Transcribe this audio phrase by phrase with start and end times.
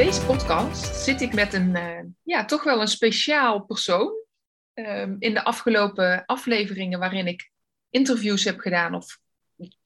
[0.00, 4.12] Deze podcast zit ik met een, uh, ja, toch wel een speciaal persoon.
[4.74, 7.50] Um, in de afgelopen afleveringen waarin ik
[7.90, 9.18] interviews heb gedaan of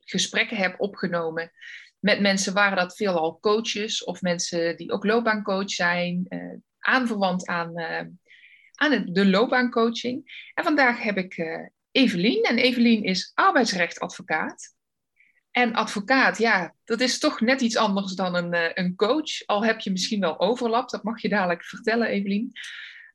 [0.00, 1.52] gesprekken heb opgenomen
[1.98, 7.80] met mensen, waren dat veelal coaches of mensen die ook loopbaancoach zijn, uh, aanverwant aan,
[7.80, 8.02] uh,
[8.74, 10.48] aan de loopbaancoaching.
[10.54, 12.42] En vandaag heb ik Evelien.
[12.42, 14.73] En Evelien is arbeidsrechtadvocaat.
[15.54, 19.46] En advocaat, ja, dat is toch net iets anders dan een, uh, een coach.
[19.46, 22.52] Al heb je misschien wel overlap, dat mag je dadelijk vertellen, Evelien.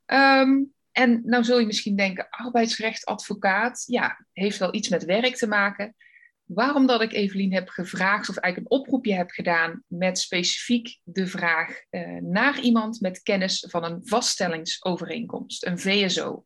[0.05, 5.47] Um, en nou zul je misschien denken, arbeidsrechtadvocaat, ja, heeft wel iets met werk te
[5.47, 5.95] maken.
[6.43, 11.27] Waarom dat ik Evelien heb gevraagd, of eigenlijk een oproepje heb gedaan met specifiek de
[11.27, 16.45] vraag uh, naar iemand met kennis van een vaststellingsovereenkomst, een VSO.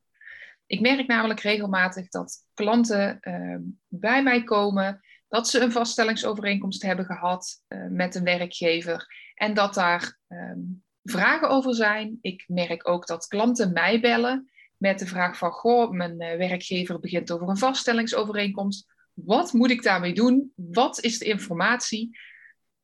[0.66, 5.02] Ik merk namelijk regelmatig dat klanten uh, bij mij komen
[5.34, 11.50] dat ze een vaststellingsovereenkomst hebben gehad uh, met een werkgever en dat daar um, vragen
[11.50, 12.17] over zijn.
[12.22, 17.00] Ik merk ook dat klanten mij bellen met de vraag van, goh, mijn uh, werkgever
[17.00, 18.86] begint over een vaststellingsovereenkomst.
[19.14, 20.52] Wat moet ik daarmee doen?
[20.56, 22.17] Wat is de informatie?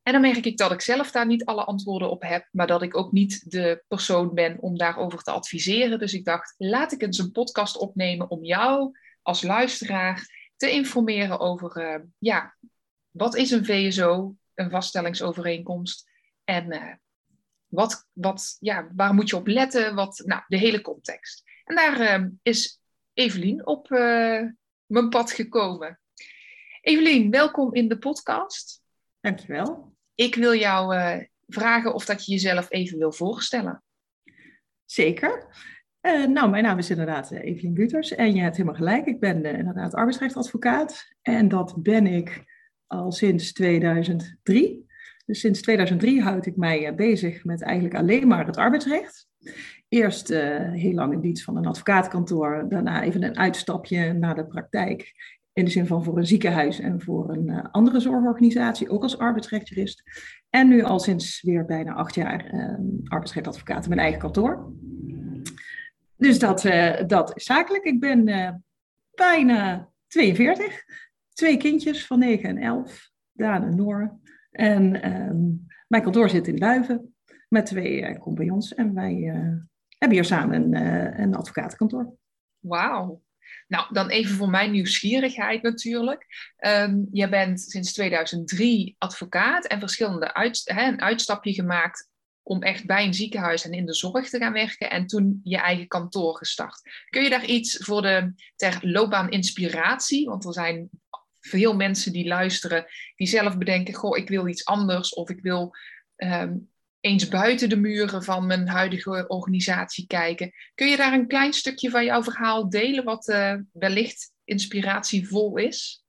[0.03, 2.81] En dan merk ik dat ik zelf daar niet alle antwoorden op heb, maar dat
[2.81, 5.99] ik ook niet de persoon ben om daarover te adviseren.
[5.99, 11.39] Dus ik dacht, laat ik eens een podcast opnemen om jou als luisteraar te informeren
[11.39, 12.55] over, uh, ja,
[13.09, 16.09] wat is een VSO, een vaststellingsovereenkomst
[16.43, 16.93] en uh,
[17.67, 21.43] wat, wat, ja, waar moet je op letten, wat, nou, de hele context.
[21.63, 22.81] En daar uh, is
[23.13, 23.89] Evelien op
[24.85, 25.99] mijn pad gekomen.
[26.81, 28.81] Evelien, welkom in de podcast.
[29.19, 29.95] Dankjewel.
[30.15, 30.95] Ik wil jou
[31.47, 33.83] vragen of dat je jezelf even wil voorstellen.
[34.85, 35.47] Zeker.
[36.01, 39.05] Uh, nou, mijn naam is inderdaad uh, Evelien Buters en je hebt helemaal gelijk.
[39.05, 42.43] Ik ben uh, inderdaad arbeidsrechtadvocaat en dat ben ik
[42.87, 44.87] al sinds 2003.
[45.25, 49.27] Dus sinds 2003 houd ik mij bezig met eigenlijk alleen maar het arbeidsrecht.
[49.87, 50.27] Eerst
[50.73, 55.11] heel lang in dienst van een advocaatkantoor, daarna even een uitstapje naar de praktijk.
[55.53, 60.03] In de zin van voor een ziekenhuis en voor een andere zorgorganisatie, ook als arbeidsrechtjurist.
[60.49, 62.53] En nu al sinds weer bijna acht jaar
[63.03, 64.71] arbeidsrechtadvocaat in mijn eigen kantoor.
[66.19, 67.83] Dus dat, uh, dat is zakelijk.
[67.83, 68.49] Ik ben uh,
[69.11, 70.83] bijna 42.
[71.33, 73.09] Twee kindjes van 9 en 11.
[73.31, 74.19] Daan en Noor.
[74.51, 77.15] En um, mijn kantoor zit in Duiven
[77.49, 78.73] met twee uh, compagnons.
[78.73, 79.13] En wij
[79.97, 82.13] hebben hier samen een, een advocatenkantoor.
[82.59, 83.21] Wauw.
[83.67, 86.25] Nou, dan even voor mijn nieuwsgierigheid natuurlijk.
[86.57, 92.08] Um, je bent sinds 2003 advocaat en verschillende uit, een uitstapje gemaakt
[92.49, 95.57] om echt bij een ziekenhuis en in de zorg te gaan werken en toen je
[95.57, 96.81] eigen kantoor gestart.
[97.09, 100.89] Kun je daar iets voor de ter loopbaan inspiratie, want er zijn
[101.39, 105.75] veel mensen die luisteren, die zelf bedenken, goh, ik wil iets anders of ik wil
[106.15, 110.51] um, eens buiten de muren van mijn huidige organisatie kijken.
[110.75, 116.03] Kun je daar een klein stukje van jouw verhaal delen, wat uh, wellicht inspiratievol is?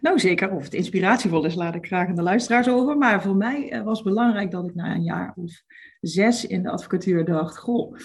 [0.00, 0.50] Nou, zeker.
[0.50, 2.96] Of het inspiratievol is, laat ik graag aan de luisteraars over.
[2.98, 5.62] Maar voor mij uh, was belangrijk dat ik na een jaar of
[6.00, 7.96] zes in de advocatuur dacht: Goh,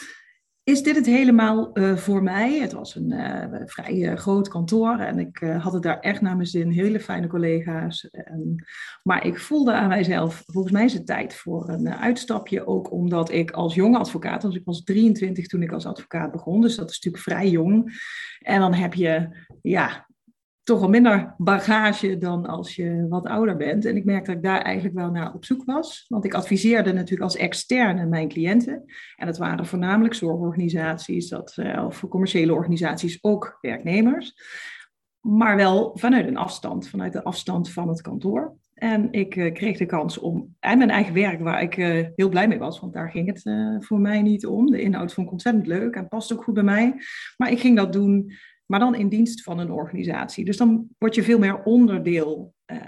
[0.63, 2.59] is dit het helemaal uh, voor mij?
[2.59, 6.47] Het was een uh, vrij groot kantoor en ik had het daar echt naar mijn
[6.47, 6.71] zin.
[6.71, 8.09] Hele fijne collega's.
[8.09, 8.65] En,
[9.03, 12.67] maar ik voelde aan mijzelf: volgens mij is het tijd voor een uitstapje.
[12.67, 16.61] Ook omdat ik als jonge advocaat, dus ik was 23 toen ik als advocaat begon,
[16.61, 18.01] dus dat is natuurlijk vrij jong.
[18.39, 19.29] En dan heb je
[19.61, 20.07] ja,
[20.63, 23.85] toch wel minder bagage dan als je wat ouder bent.
[23.85, 26.05] En ik merkte dat ik daar eigenlijk wel naar op zoek was.
[26.07, 28.83] Want ik adviseerde natuurlijk als externe mijn cliënten.
[29.15, 34.33] En dat waren voornamelijk zorgorganisaties, dat, uh, of commerciële organisaties, ook werknemers.
[35.19, 38.55] Maar wel vanuit een afstand, vanuit de afstand van het kantoor.
[38.73, 42.29] En ik uh, kreeg de kans om, en mijn eigen werk, waar ik uh, heel
[42.29, 43.41] blij mee was, want daar ging het
[43.85, 44.71] voor mij niet om.
[44.71, 46.95] De inhoud vond ik ontzettend leuk en past ook goed bij mij.
[47.37, 48.33] Maar ik ging dat doen
[48.65, 50.45] maar dan in dienst van een organisatie.
[50.45, 52.79] Dus dan word je veel meer onderdeel uh,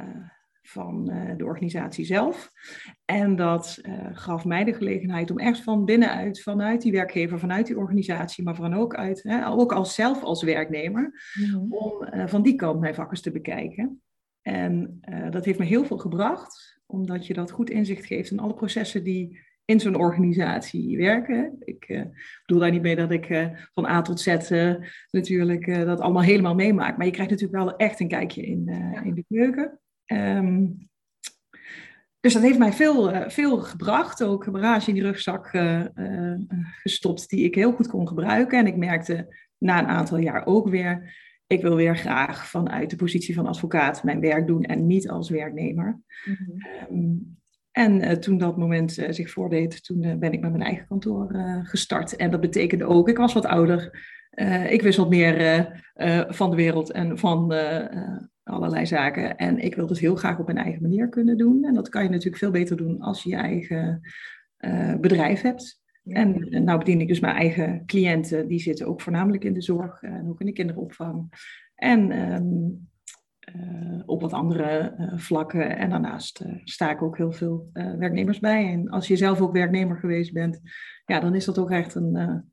[0.61, 2.49] van uh, de organisatie zelf.
[3.05, 7.67] En dat uh, gaf mij de gelegenheid om echt van binnenuit, vanuit die werkgever, vanuit
[7.67, 11.73] die organisatie, maar van ook uit, hè, ook als zelf als werknemer, mm -hmm.
[11.73, 14.01] om van die kant mijn vakkers te bekijken.
[14.41, 14.99] En
[15.29, 19.03] dat heeft me heel veel gebracht, omdat je dat goed inzicht geeft in alle processen
[19.03, 21.55] die in zo'n organisatie werken.
[21.59, 22.01] Ik uh,
[22.45, 24.75] bedoel daar niet mee dat ik uh, van A tot Z uh,
[25.11, 26.97] natuurlijk dat allemaal helemaal meemaak.
[26.97, 28.67] Maar je krijgt natuurlijk wel echt een kijkje in,
[29.03, 29.79] in de keuken.
[30.05, 30.89] Um,
[32.19, 34.23] dus dat heeft mij veel, veel gebracht.
[34.23, 35.51] Ook een bagage in die rugzak
[36.81, 38.59] gestopt die ik heel goed kon gebruiken.
[38.59, 41.23] En ik merkte na een aantal jaar ook weer...
[41.47, 45.29] Ik wil weer graag vanuit de positie van advocaat mijn werk doen en niet als
[45.29, 46.01] werknemer.
[46.25, 47.37] Mm -hmm.
[47.75, 50.87] En uh, toen dat moment uh, zich voordeed, toen uh, ben ik met mijn eigen
[50.87, 52.15] kantoor gestart.
[52.15, 54.05] En dat betekende ook, ik was wat ouder.
[54.69, 55.67] ik wist wat meer
[56.27, 57.53] van de wereld en van
[58.43, 59.35] allerlei zaken.
[59.35, 61.63] En ik wilde het heel graag op mijn eigen manier kunnen doen.
[61.63, 64.01] En dat kan je natuurlijk veel beter doen als je je eigen
[65.01, 65.81] bedrijf hebt.
[66.03, 66.15] Ja.
[66.15, 68.47] En nou bedien ik dus mijn eigen cliënten.
[68.47, 71.29] Die zitten ook voornamelijk in de zorg en ook in de kinderopvang.
[71.75, 72.87] En um,
[73.55, 75.77] uh, op wat andere uh, vlakken.
[75.77, 78.71] En daarnaast uh, sta ik ook heel veel werknemers bij.
[78.71, 80.59] En als je zelf ook werknemer geweest bent,
[81.05, 82.43] ja, dan is dat ook echt een,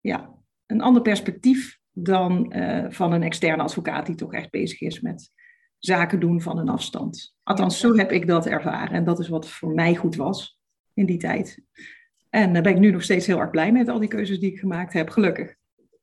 [0.00, 0.34] ja,
[0.66, 2.54] een ander perspectief dan
[2.88, 5.30] van een externe advocaat die toch echt bezig is met
[5.78, 7.34] zaken doen van een afstand.
[7.42, 8.96] Althans, zo heb ik dat ervaren.
[8.96, 10.58] En dat is wat voor mij goed was
[10.94, 11.64] in die tijd.
[12.28, 14.52] En daar ben ik nu nog steeds heel erg blij met al die keuzes die
[14.52, 15.54] ik gemaakt heb, gelukkig.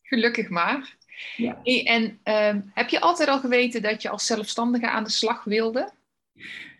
[0.01, 0.97] Gelukkig maar.
[1.35, 1.59] Ja.
[1.83, 5.91] En ehm, heb je altijd al geweten dat je als zelfstandige aan de slag wilde?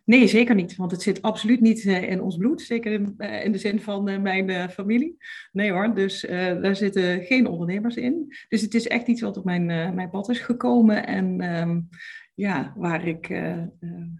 [0.06, 0.75] Nee, zeker niet.
[0.75, 2.62] Want het zit absoluut niet uh, in ons bloed.
[2.62, 5.18] Zeker in, in de zin van uh, mijn familie.
[5.51, 6.21] Nee hoor, dus
[6.62, 8.36] daar zitten geen ondernemers in.
[8.47, 11.07] Dus het is echt iets wat op mijn, mijn pad is gekomen.
[11.07, 11.89] En um,
[12.33, 13.30] ja, waar ik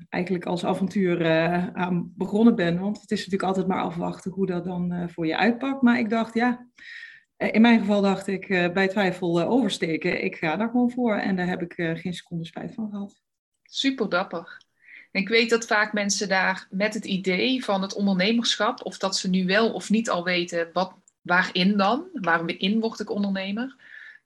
[0.10, 1.26] eigenlijk als avontuur
[1.74, 2.80] aan begonnen ben.
[2.80, 5.82] Want het is natuurlijk altijd maar afwachten hoe dat dan voor je uitpakt.
[5.82, 7.09] Maar ik dacht, ja, eh,
[7.40, 10.24] in mijn geval dacht ik uh, bij twijfel uh, oversteken.
[10.24, 13.22] Ik ga daar gewoon voor en daar heb ik geen seconde spijt van gehad.
[13.64, 14.68] Super dapper.
[15.12, 19.30] Ik weet dat vaak mensen daar met het idee van het ondernemerschap, of dat ze
[19.30, 23.76] nu wel of niet al weten wat, waarin dan, waarin word ik ondernemer.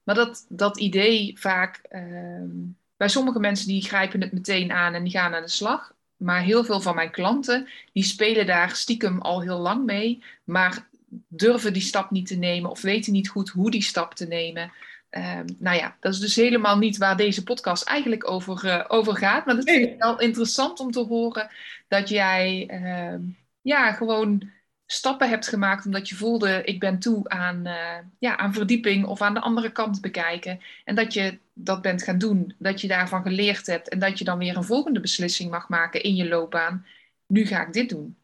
[0.02, 2.48] Maar dat, dat idee vaak, ehm,
[2.96, 5.94] bij sommige mensen die grijpen het meteen aan en die gaan aan de slag.
[6.16, 10.22] Maar heel veel van mijn klanten, die spelen daar stiekem al heel lang mee.
[10.44, 10.88] Maar
[11.28, 14.72] durven die stap niet te nemen of weten niet goed hoe die stap te nemen.
[15.10, 19.16] Um, nou ja, dat is dus helemaal niet waar deze podcast eigenlijk over, uh, over
[19.16, 19.46] gaat.
[19.46, 21.50] Maar het is wel interessant om te horen
[21.88, 23.20] dat jij uh,
[23.60, 24.50] ja, gewoon
[24.86, 29.20] stappen hebt gemaakt omdat je voelde ik ben toe aan, uh, ja, aan verdieping of
[29.20, 30.60] aan de andere kant bekijken.
[30.84, 34.24] En dat je dat bent gaan doen, dat je daarvan geleerd hebt en dat je
[34.24, 36.86] dan weer een volgende beslissing mag maken in je loopbaan.
[37.26, 38.16] Nu ga ik dit doen.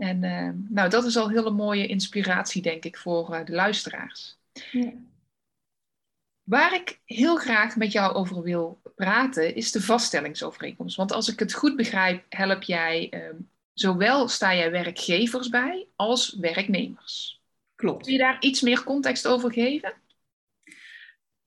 [0.00, 3.52] En uh, nou, dat is al een hele mooie inspiratie, denk ik, voor uh, de
[3.52, 4.38] luisteraars.
[4.70, 4.92] Ja.
[6.42, 10.96] Waar ik heel graag met jou over wil praten, is de vaststellingsovereenkomst.
[10.96, 13.40] Want als ik het goed begrijp, help jij, uh,
[13.72, 17.40] zowel sta jij werkgevers bij als werknemers.
[17.74, 18.04] Klopt.
[18.04, 19.92] Kun je daar iets meer context over geven?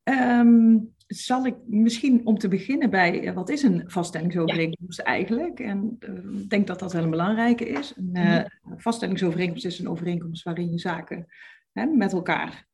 [0.04, 5.04] Um, zal ik misschien om te beginnen bij uh, wat is een vaststellingsovereenkomst ja.
[5.04, 5.60] eigenlijk?
[5.60, 7.94] En uh, ik denk dat dat wel een belangrijke is.
[7.96, 8.44] Een uh,
[8.78, 11.26] vaststellingsovereenkomst is een overeenkomst waarin je zaken
[11.72, 12.68] hè, met elkaar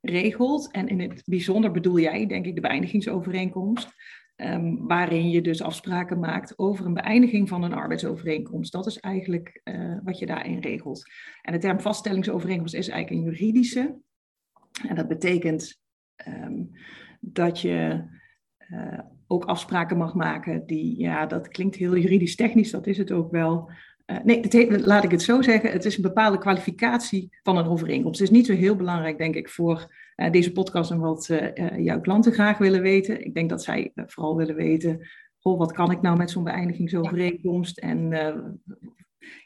[0.00, 0.70] regelt.
[0.70, 3.88] En in het bijzonder bedoel jij, denk ik, de beëindigingsovereenkomst.
[4.36, 8.72] Um, waarin je dus afspraken maakt over een beëindiging van een arbeidsovereenkomst.
[8.72, 9.62] Dat is eigenlijk
[10.04, 11.04] wat je daarin regelt.
[11.42, 13.98] En de term vaststellingsovereenkomst is eigenlijk een juridische.
[14.88, 15.80] En dat betekent
[16.26, 16.70] um,
[17.32, 18.04] dat je
[18.70, 23.12] uh, ook afspraken mag maken die, ja, dat klinkt heel juridisch technisch, dat is het
[23.12, 23.70] ook wel.
[24.06, 28.20] Uh, nee, laat ik het zo zeggen, het is een bepaalde kwalificatie van een overeenkomst.
[28.20, 31.32] Het is niet zo heel belangrijk, denk ik, voor uh, deze podcast en wat
[31.76, 33.24] jouw klanten graag willen weten.
[33.24, 37.78] Ik denk dat zij vooral willen weten, goh, wat kan ik nou met zo'n beëindigingsovereenkomst
[37.78, 38.10] en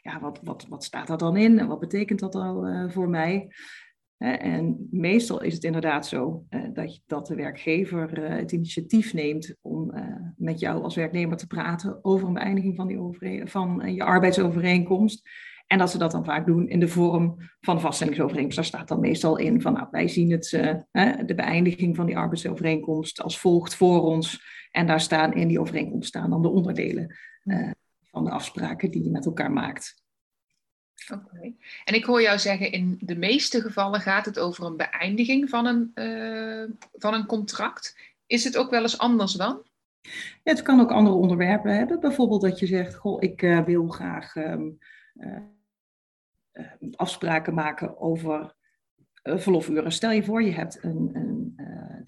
[0.01, 3.49] ja, wat, wat, wat staat dat dan in en wat betekent dat al voor mij?
[4.21, 6.61] En meestal is het inderdaad zo eh,
[7.05, 10.03] dat, de werkgever eh, het initiatief neemt om eh,
[10.37, 15.29] met jou als werknemer te praten over een beëindiging van, die van je arbeidsovereenkomst.
[15.67, 18.55] En dat ze dat dan vaak doen in de vorm van een vaststellingsovereenkomst.
[18.55, 20.49] Daar staat dan meestal in van nou, wij zien het,
[21.25, 24.43] de beëindiging van die arbeidsovereenkomst als volgt voor ons.
[24.71, 27.15] En daar staan in die overeenkomst staan dan de onderdelen
[28.11, 30.00] van de afspraken die je met elkaar maakt.
[31.09, 31.53] Oké.
[31.83, 35.65] En ik hoor jou zeggen, in de meeste gevallen gaat het over een beëindiging van
[35.65, 37.97] een, uh, van een contract.
[38.25, 39.63] Is het ook wel eens anders dan?
[40.43, 41.99] Ja, het kan ook andere onderwerpen hebben.
[41.99, 44.79] Bijvoorbeeld dat je zegt, goh, ik uh, wil graag um,
[45.13, 45.37] uh,
[46.95, 48.55] afspraken maken over
[49.23, 49.91] verlofuren.
[49.91, 51.41] Stel je voor, je hebt een, een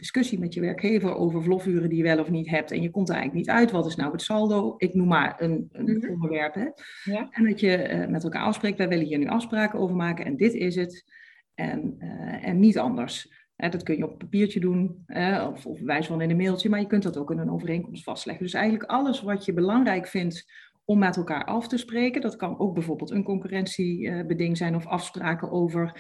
[0.04, 2.72] discussie met je werkgever over verlofuren die je wel of niet hebt.
[2.72, 3.72] En je komt er eigenlijk niet uit.
[3.72, 4.74] Wat is nou het saldo?
[4.78, 6.12] Ik noem maar een, een mhm.
[6.12, 6.54] onderwerp.
[6.54, 6.68] Hè?
[7.04, 7.28] Ja.
[7.32, 8.78] En dat je uh, met elkaar afspreekt.
[8.78, 10.26] Wij willen hier nu afspraken over maken.
[10.26, 11.12] En dit is het.
[11.54, 13.34] En, uh, en niet anders.
[13.56, 15.06] dat kun je op een papiertje doen,
[15.50, 18.04] of, of wijs van in een mailtje, maar je kunt dat ook in een overeenkomst
[18.04, 18.44] vastleggen.
[18.44, 20.52] Dus eigenlijk alles wat je belangrijk vindt
[20.86, 22.22] om met elkaar af te spreken.
[22.22, 25.92] Dat kan ook bijvoorbeeld een concurrentiebeding zijn of afspraken over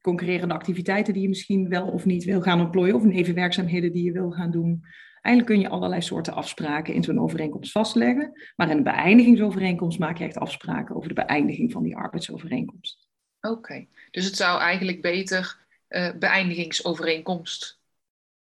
[0.00, 4.12] concurrerende activiteiten die je misschien wel of niet wil gaan ontplooien of nevenwerkzaamheden die je
[4.12, 4.84] wil gaan doen.
[5.20, 10.18] Eigenlijk kun je allerlei soorten afspraken in zo'n overeenkomst vastleggen, maar in een beëindigingsovereenkomst maak
[10.18, 13.08] je echt afspraken over de beëindiging van die arbeidsovereenkomst.
[13.40, 17.80] Oké, dus het zou eigenlijk beter uh, beëindigingsovereenkomst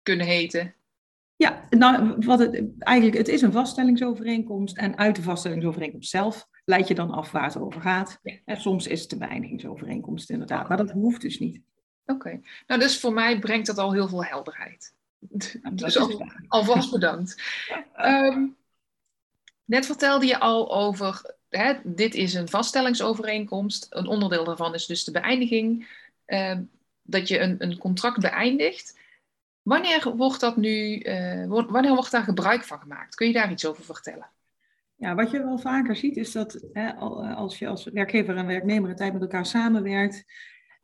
[0.03, 0.75] kunnen heten
[1.39, 4.77] ja, nou, wat het, eigenlijk, het is een vaststellingsovereenkomst.
[4.77, 8.21] En uit de vaststellingsovereenkomst zelf leid je dan af waar het over gaat.
[8.45, 11.61] En soms is het een beëindigingsovereenkomst inderdaad, maar dat hoeft dus niet.
[12.07, 14.95] Oké, nou dus voor mij brengt dat al heel veel helderheid.
[15.73, 17.43] dus al, alvast bedankt.
[17.93, 18.47] Ehm,
[19.65, 23.87] net vertelde je al over, hè, dit is een vaststellingsovereenkomst.
[23.91, 25.89] Een onderdeel daarvan is dus de beëindiging.
[26.27, 26.59] Uh,
[27.03, 28.99] dat je een, een contract beëindigt.
[29.63, 33.15] Wanneer wordt, dat nu, uh, wanneer wordt daar gebruik van gemaakt?
[33.15, 34.31] Kun je daar iets over vertellen?
[34.99, 38.47] Ja, wat je wel vaker ziet is dat hè, eh, als je als werkgever en
[38.47, 40.25] werknemer een tijd met elkaar samenwerkt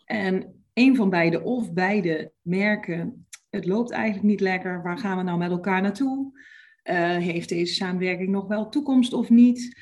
[0.04, 5.22] en een van beide of beide merken, het loopt eigenlijk niet lekker, waar gaan we
[5.22, 6.42] nou met elkaar naartoe?
[6.84, 9.80] Uh, heeft deze samenwerking nog wel toekomst of niet?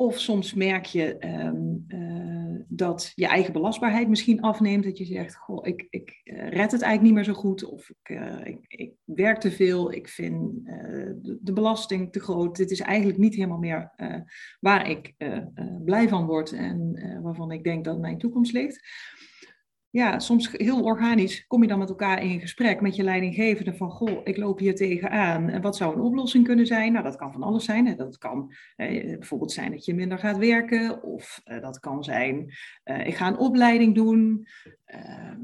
[0.00, 4.84] Of soms merk je um, uh, dat je eigen belastbaarheid misschien afneemt.
[4.84, 7.64] Dat je zegt, goh, ik, ik uh, red het eigenlijk niet meer zo goed.
[7.64, 9.92] Of ik, uh, ik, ik werk te veel.
[9.92, 12.56] Ik vind de, de, belasting te groot.
[12.56, 13.92] Dit is eigenlijk niet helemaal meer
[14.60, 15.14] waar ik
[15.84, 16.52] blij van word.
[16.52, 18.80] En waarvan ik denk dat mijn toekomst ligt
[19.90, 23.90] ja, soms heel organisch kom je dan met elkaar in gesprek met je leidinggevende van,
[23.90, 25.48] goh, ik loop hier tegenaan.
[25.48, 26.92] En wat zou een oplossing kunnen zijn?
[26.92, 27.96] Nou, dat kan van alles zijn.
[27.96, 31.02] Dat kan eh, bijvoorbeeld zijn dat je minder gaat werken.
[31.02, 32.52] Of eh, dat kan zijn,
[32.82, 34.46] eh, ik ga een opleiding doen.
[34.84, 35.40] Ehm,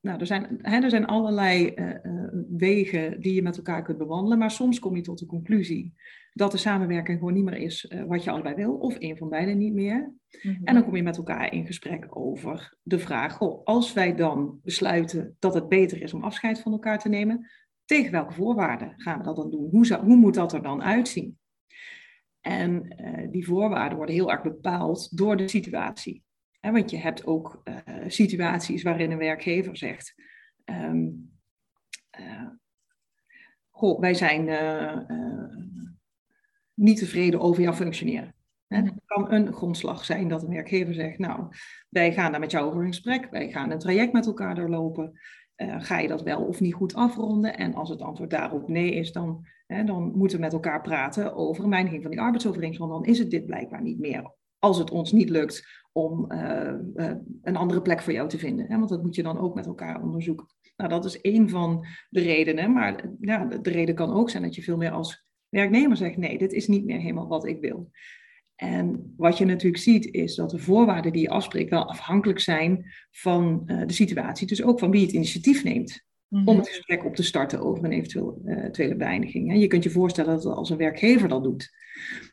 [0.00, 3.98] nou, er zijn, hè, er zijn allerlei eh, eh, wegen die je met elkaar kunt
[3.98, 4.38] bewandelen.
[4.38, 5.94] Maar soms kom je tot de conclusie
[6.32, 9.28] dat de samenwerking gewoon niet meer is uh, wat je allebei wil, of een van
[9.28, 10.14] beiden niet meer.
[10.42, 10.64] Mhm.
[10.64, 14.58] En dan kom je met elkaar in gesprek over de vraag: goh, als wij dan
[14.62, 17.50] besluiten dat het beter is om afscheid van elkaar te nemen,
[17.84, 19.68] tegen welke voorwaarden gaan we dat dan doen?
[19.70, 21.38] Hoe, zou, hoe moet dat er dan uitzien?
[22.40, 26.22] En uh, die voorwaarden worden heel erg bepaald door de situatie.
[26.60, 30.14] Want je hebt ook uh, situaties waarin een werkgever zegt:
[30.64, 31.32] um,
[33.70, 34.44] Goh, wij zijn
[36.74, 38.34] niet tevreden over jouw functioneren.
[38.66, 38.94] Het mhm.
[39.04, 41.46] kan een grondslag zijn dat een werkgever zegt, nou,
[41.88, 45.12] wij gaan daar met jou over in gesprek, wij gaan een traject met elkaar doorlopen.
[45.56, 47.56] Uh, ga je dat wel of niet goed afronden?
[47.56, 51.34] En als het antwoord daarop nee is, dan, hè, dan moeten we met elkaar praten
[51.34, 54.34] over een wijziging van die arbeidsovereenkomst, want dan is het dit blijkbaar niet meer.
[54.60, 57.12] Als het ons niet lukt om uh, uh,
[57.42, 58.66] een andere plek voor jou te vinden.
[58.66, 58.76] Hè?
[58.76, 60.46] Want dat moet je dan ook met elkaar onderzoeken.
[60.76, 62.72] Nou, dat is één van de redenen.
[62.72, 66.38] Maar ja, de reden kan ook zijn dat je veel meer als werknemer zegt nee,
[66.38, 67.90] dit is niet meer helemaal wat ik wil.
[68.56, 72.92] En wat je natuurlijk ziet is dat de voorwaarden die je afspreekt wel afhankelijk zijn
[73.10, 74.46] van uh, de situatie.
[74.46, 77.92] Dus ook van wie het initiatief neemt om het gesprek op te starten over een
[77.92, 79.50] eventueel, eventuele beëindiging.
[79.50, 81.70] En je kunt je voorstellen dat als een werkgever dat doet,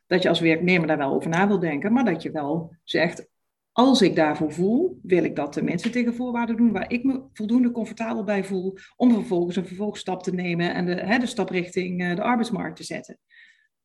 [0.07, 3.27] dat je als werknemer daar wel over na wil denken, maar dat je wel zegt,
[3.71, 7.21] als ik daarvoor voel, wil ik dat de mensen tegen voorwaarden doen waar ik me
[7.33, 11.49] voldoende comfortabel bij voel, om vervolgens een vervolgstap te nemen en de, hè, de stap
[11.49, 13.19] richting uh, de arbeidsmarkt te zetten.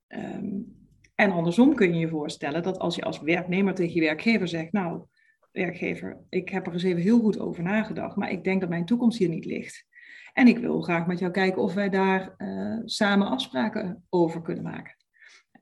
[0.08, 0.80] Um,
[1.14, 4.72] en andersom kun je je voorstellen dat als je als werknemer tegen je werkgever zegt,
[4.72, 5.02] nou,
[5.50, 8.84] werkgever, ik heb er eens even heel goed over nagedacht, maar ik denk dat mijn
[8.84, 9.86] toekomst hier niet ligt.
[10.32, 14.64] En ik wil graag met jou kijken of wij daar uh, samen afspraken over kunnen
[14.64, 14.96] maken.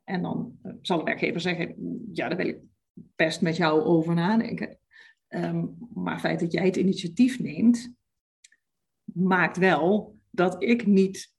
[0.05, 1.75] En dan uh, zal de werkgever zeggen,
[2.12, 2.59] ja, daar wil ik
[2.95, 4.79] best met jou over nadenken.
[5.29, 7.95] Um, maar het feit dat jij het initiatief neemt,
[9.05, 11.35] maakt wel dat ik niet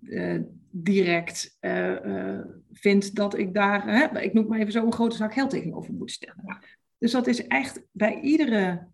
[0.00, 2.40] uh, direct uh,
[2.72, 5.92] vind dat ik daar, hè, ik noem maar even zo, een grote zak geld tegenover
[5.94, 6.58] moet stellen.
[6.98, 8.88] Dus dat is echt bij iedere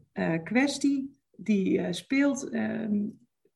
[0.45, 3.03] kwestie die speelt, ehm,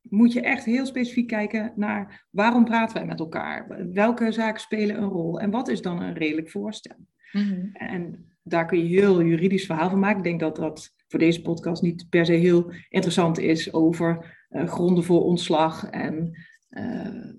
[0.03, 3.89] moet je echt heel specifiek kijken naar waarom praten wij met elkaar?
[3.93, 5.41] Welke zaken spelen een rol?
[5.41, 6.97] En wat is dan een redelijk voorstel?
[7.33, 10.19] Mm En daar kun je heel juridisch verhaal van maken.
[10.19, 14.69] Ik denk dat dat voor deze podcast niet per se heel interessant is over uh,
[14.69, 16.37] gronden voor ontslag en
[16.71, 17.33] uh,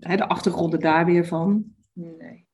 [0.00, 1.64] de achtergronden daar weer van.
[1.92, 2.47] Nee.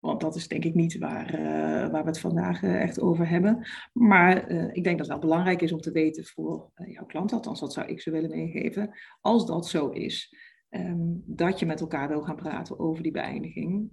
[0.00, 3.28] Want dat is denk ik niet waar, uh, waar we het vandaag uh, echt over
[3.28, 3.66] hebben.
[3.92, 7.32] Maar uh, ik denk dat het wel belangrijk is om te weten voor jouw klant,
[7.32, 10.34] althans dat zou ik ze willen meegeven, als dat zo is,
[10.70, 13.90] um, dat je met elkaar wil gaan praten over die beëindiging,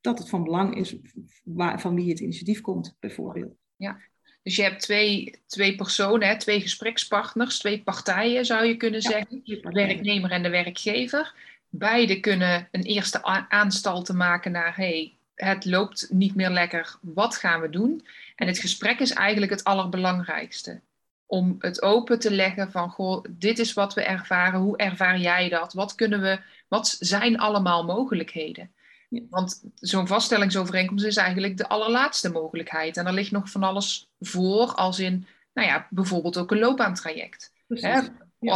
[0.00, 0.96] dat het van belang is
[1.44, 3.54] waar, van wie het initiatief komt, bijvoorbeeld.
[3.76, 3.98] Ja,
[4.42, 9.40] dus je hebt twee, twee personen, hè, twee gesprekspartners, twee partijen zou je kunnen zeggen.
[9.44, 11.34] De werknemer en de werkgever.
[11.68, 17.60] Beide kunnen een eerste aanstalten maken naar, hey, het loopt niet meer lekker, wat gaan
[17.60, 18.06] we doen?
[18.36, 20.80] En het gesprek is eigenlijk het allerbelangrijkste.
[21.26, 25.48] Om het open te leggen van, goh, dit is wat we ervaren, hoe ervaar jij
[25.48, 25.72] dat?
[25.72, 28.70] Wat kunnen we, wat zijn allemaal mogelijkheden?
[29.08, 32.96] Want zo'n vaststellingsovereenkomst is eigenlijk de allerlaatste mogelijkheid.
[32.96, 37.52] En er ligt nog van alles voor, als in, nou ja, bijvoorbeeld ook een loopbaantraject.
[37.68, 38.00] Hè?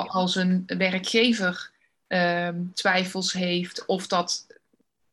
[0.06, 1.70] Als een werkgever
[2.06, 4.47] ehm, twijfels heeft, of, dat,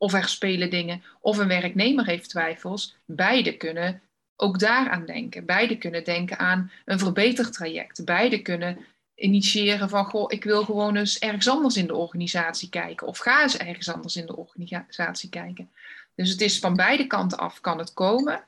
[0.05, 4.01] of er spelen dingen, of een werknemer heeft twijfels, beide kunnen
[4.35, 5.45] ook daaraan denken.
[5.45, 8.05] Beide kunnen denken aan een verbetertraject.
[8.05, 8.85] Beide kunnen
[9.15, 13.07] initiëren van, goh, ik wil gewoon eens ergens anders in de organisatie kijken.
[13.07, 15.71] Of ga eens ergens anders in de organisatie kijken.
[16.15, 18.43] Dus het is van beide kanten af kan het komen.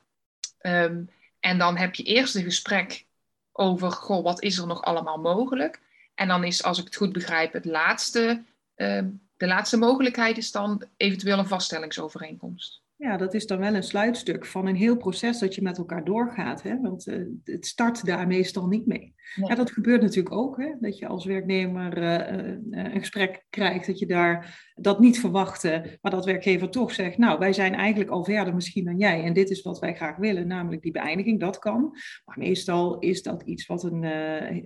[0.58, 1.04] Ehm,
[1.40, 3.06] en dan heb je eerst een gesprek
[3.52, 5.80] over, goh, wat is er nog allemaal mogelijk?
[6.16, 8.44] En dan is, als ik het goed begrijp, het laatste,
[8.76, 12.82] ehm, de laatste mogelijkheid is dan eventueel een vaststellingsovereenkomst.
[13.00, 16.04] Ja, dat is dan wel een sluitstuk van een heel proces dat je met elkaar
[16.06, 16.63] doorgaat.
[16.63, 16.80] Hè?
[16.82, 19.16] Want uh, het start daar meestal niet mee.
[19.36, 19.56] Ja.
[19.56, 20.58] dat gebeurt natuurlijk ook.
[20.58, 20.74] Hè?
[20.80, 26.12] Dat je als werknemer uh, een gesprek krijgt, dat je daar dat niet verwachtte, maar
[26.12, 29.50] dat werkgever toch zegt, nou, wij zijn eigenlijk al verder misschien dan jij en dit
[29.50, 31.96] is wat wij graag willen, namelijk die beëindiging, dat kan.
[32.25, 34.01] Maar meestal is dat iets wat een,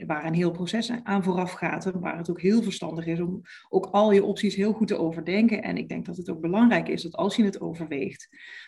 [0.06, 3.42] waar een heel proces aan vooraf gaat en waar het ook heel verstandig is om
[3.70, 5.64] ook al je opties heel goed te overdenken.
[5.64, 8.21] En ik denk dat het ook belangrijk is dat als je het overweegt,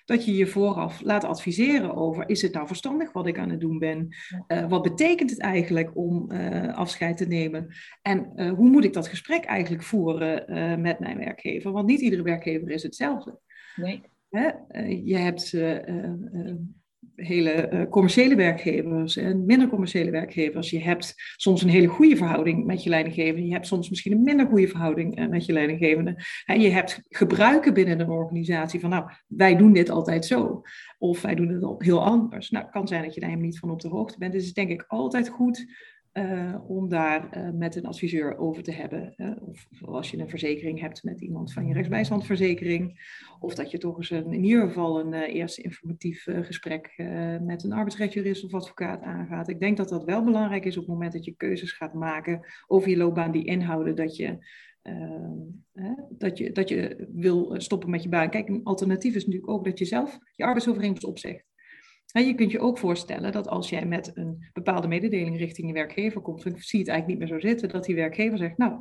[0.06, 3.60] dat je je vooraf laat adviseren over, is het nou verstandig wat ik aan het
[3.60, 4.16] doen ben?
[4.48, 7.74] Uh, wat betekent het eigenlijk om uh, afscheid te nemen?
[8.02, 11.72] En uh, hoe moet ik dat gesprek eigenlijk voeren met mijn werkgever?
[11.72, 13.40] Want niet iedere werkgever is hetzelfde.
[13.76, 14.02] Nee.
[14.30, 14.50] Hè?
[14.88, 15.50] je hebt
[17.16, 20.70] hele uh, commerciële werkgevers en minder commerciële werkgevers.
[20.70, 23.48] Je hebt soms een hele goede verhouding met je leidinggevende.
[23.48, 26.24] Je hebt soms misschien een minder goede verhouding uh, met je leidinggevende.
[26.46, 30.62] En je hebt gebruiken binnen een organisatie van, nou, wij doen dit altijd zo.
[30.98, 32.50] Of wij doen het heel anders.
[32.50, 34.32] Nou, het kan zijn dat je daar helemaal niet van op de hoogte bent.
[34.32, 35.66] Dus het is denk ik altijd goed
[36.14, 39.14] uh, om daar uh, met een adviseur over te hebben.
[39.42, 43.12] of, of, als je een verzekering hebt met iemand van je rechtsbijstandverzekering.
[43.40, 46.94] Of dat je toch eens een, in ieder geval een uh, eerste informatief gesprek
[47.42, 49.50] met een arbeidsrechtjurist of advocaat aangaat.
[49.50, 52.42] Ik denk dat dat wel belangrijk is op het moment dat je keuzes gaat maken
[52.68, 54.38] over je loopbaan die inhouden dat je,
[56.10, 58.30] dat je, dat je wil stoppen met je baan.
[58.30, 61.52] Kijk, een alternatief is natuurlijk ook dat je zelf je arbeidsovereenkomst opzegt.
[62.22, 64.33] Je kunt je ook voorstellen dat als jij met een
[64.64, 67.70] bepaalde mededeling richting je werkgever komt, dan zie je het eigenlijk niet meer zo zitten,
[67.70, 68.80] dat die werkgever zegt, nou,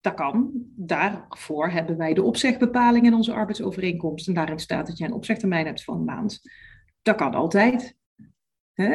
[0.00, 0.50] dat kan.
[0.76, 4.28] Daarvoor hebben wij de opzegbepaling in onze arbeidsovereenkomst.
[4.28, 6.40] En daarin staat dat jij een opzegtermijn hebt van een maand.
[7.02, 7.96] Dat kan altijd.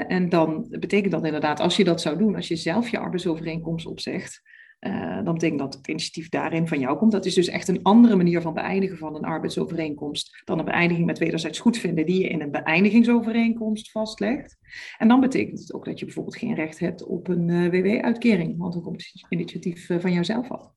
[0.07, 3.85] En dan betekent dat inderdaad, als je dat zou doen, als je zelf je arbeidsovereenkomst
[3.85, 4.41] opzegt,
[4.87, 7.11] uh, dan betekent dat het initiatief daarin van jou komt.
[7.11, 11.05] Dat is dus echt een andere manier van beëindigen van een arbeidsovereenkomst dan een beëindiging
[11.05, 14.57] met wederzijds goedvinden die je in een beëindigingsovereenkomst vastlegt.
[14.97, 18.57] En dan betekent het ook dat je bijvoorbeeld geen recht hebt op een uh, WW-uitkering,
[18.57, 20.71] want dan komt het initiatief uh, van jouzelf af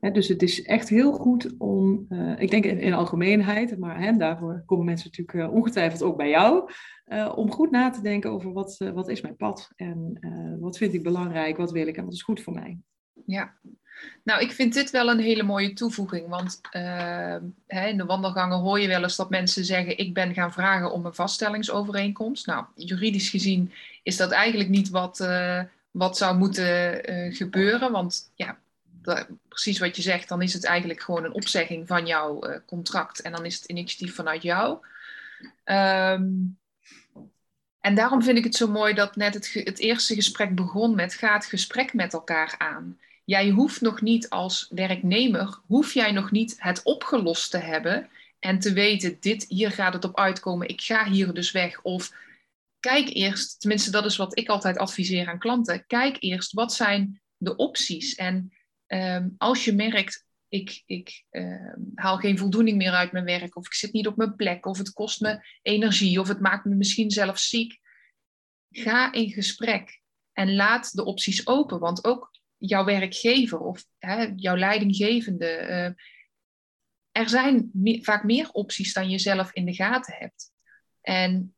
[0.00, 4.62] dus het is echt heel goed om, uh, ik denk in, algemeenheid, maar hè, daarvoor
[4.66, 6.70] komen mensen natuurlijk uh, ongetwijfeld ook bij jou,
[7.06, 10.18] uh, om goed na te denken over wat, wat is mijn pad en
[10.60, 12.78] wat vind ik belangrijk, wat wil ik en wat is goed voor mij.
[13.26, 13.54] Ja,
[14.24, 16.60] nou ik vind dit wel een hele mooie toevoeging, want
[17.66, 21.06] in de wandelgangen hoor je wel eens dat mensen zeggen, ik ben gaan vragen om
[21.06, 22.46] een vaststellingsovereenkomst.
[22.46, 25.28] Nou, juridisch gezien is dat eigenlijk niet wat,
[25.90, 27.00] wat zou moeten
[27.34, 28.58] gebeuren, want ja,
[29.48, 33.20] precies wat je zegt, dan is het eigenlijk gewoon een opzegging van jouw uh, contract
[33.20, 34.78] en dan is het initiatief vanuit jou.
[35.64, 36.58] Um,
[37.80, 41.32] en daarom vind ik het zo mooi dat net het, eerste gesprek begon met ga
[41.32, 42.98] het gesprek met elkaar aan.
[43.24, 48.08] Jij hoeft nog niet als werknemer, hoef jij nog niet het opgelost te hebben
[48.38, 51.82] en te weten, dit, hier gaat het op uitkomen, ik ga hier dus weg.
[51.82, 52.12] Of
[52.80, 57.20] kijk eerst, tenminste dat is wat ik altijd adviseer aan klanten, kijk eerst wat zijn
[57.36, 58.52] de opties en
[58.90, 63.66] Ehm, als je merkt, ik, ik ehm, haal geen voldoening meer uit mijn werk, of
[63.66, 66.74] ik zit niet op mijn plek, of het kost me energie, of het maakt me
[66.74, 67.78] misschien zelfs ziek,
[68.70, 70.00] ga in gesprek
[70.32, 71.78] en laat de opties open.
[71.78, 76.04] Want ook jouw werkgever of hè, jouw leidinggevende, uh,
[77.22, 77.70] er zijn
[78.02, 80.52] vaak meer opties dan je zelf in de gaten hebt.
[81.00, 81.54] En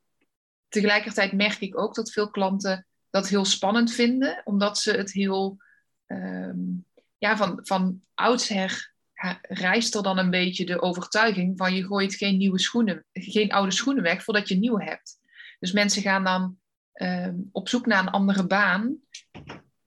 [0.68, 5.56] tegelijkertijd merk ik ook dat veel klanten dat heel spannend vinden, omdat ze het heel,
[6.06, 6.60] ehm,
[7.22, 8.92] ja, van, van oudsher
[9.42, 13.72] reist er dan een beetje de overtuiging van je gooit geen nieuwe schoenen, geen oude
[13.72, 15.18] schoenen weg voordat je nieuwe hebt.
[15.58, 16.58] Dus mensen gaan dan
[16.92, 18.96] ehm, op zoek naar een andere baan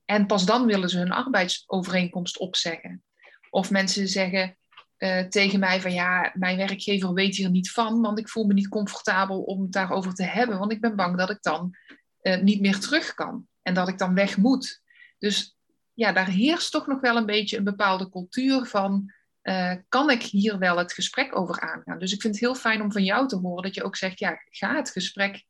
[0.06, 3.04] en pas dan willen ze hun arbeidsovereenkomst opzeggen.
[3.50, 4.58] Of mensen zeggen
[4.98, 8.54] uh, tegen mij van ja, mijn werkgever weet hier niet van, want ik voel me
[8.54, 11.76] niet comfortabel om het daarover te hebben, want ik ben bang dat ik dan
[12.21, 14.82] uh, niet meer terug kan en dat ik dan weg moet.
[15.19, 15.55] Dus
[15.95, 20.21] ja, daar heerst toch nog wel een beetje een bepaalde cultuur van uh, kan ik
[20.21, 21.99] hier wel het gesprek over aangaan?
[21.99, 24.19] Dus ik vind het heel fijn om van jou te horen dat je ook zegt,
[24.19, 25.43] ja, ga het gesprek,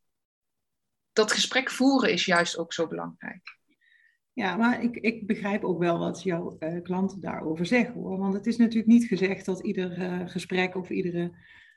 [1.14, 3.58] dat gesprek voeren is juist ook zo belangrijk.
[4.34, 8.02] Ja, maar ik, ik begrijp ook wel wat jouw uh, klanten daarover zeggen.
[8.02, 11.32] Want het is natuurlijk niet gezegd dat ieder uh, gesprek of iedere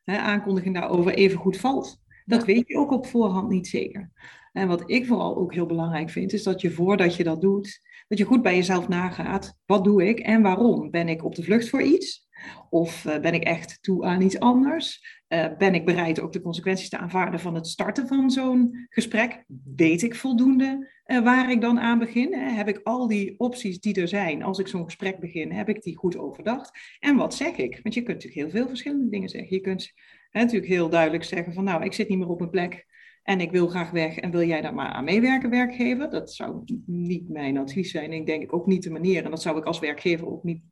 [0.04, 2.00] aankondiging daarover even goed valt.
[2.28, 4.10] Dat weet je ook op voorhand niet zeker.
[4.52, 7.80] En wat ik vooral ook heel belangrijk vind, is dat je voordat je dat doet,
[8.08, 9.58] dat je goed bij jezelf nagaat.
[9.66, 10.90] Wat doe ik en waarom?
[10.90, 12.28] Ben ik op de vlucht voor iets?
[12.70, 15.16] Of uh, ben ik echt toe aan iets anders?
[15.28, 19.44] Uh, ben ik bereid ook de consequenties te aanvaarden van het starten van zo'n gesprek?
[19.76, 22.34] Weet ik voldoende uh, waar ik dan aan begin?
[22.34, 25.82] Heb ik al die opties die er zijn als ik zo'n gesprek begin, heb ik
[25.82, 26.78] die goed overdacht?
[26.98, 27.80] En wat zeg ik?
[27.82, 29.54] Want je kunt natuurlijk heel veel verschillende dingen zeggen.
[29.54, 29.92] Je kunt
[30.30, 32.86] hè, natuurlijk heel duidelijk zeggen van nou, ik zit niet meer op mijn plek.
[33.22, 36.10] En ik wil graag weg en wil jij daar maar aan meewerken, werkgever?
[36.10, 38.12] Dat zou niet mijn advies zijn.
[38.12, 39.24] Ik denk ook niet de manier.
[39.24, 40.62] En dat zou ik als werkgever ook niet.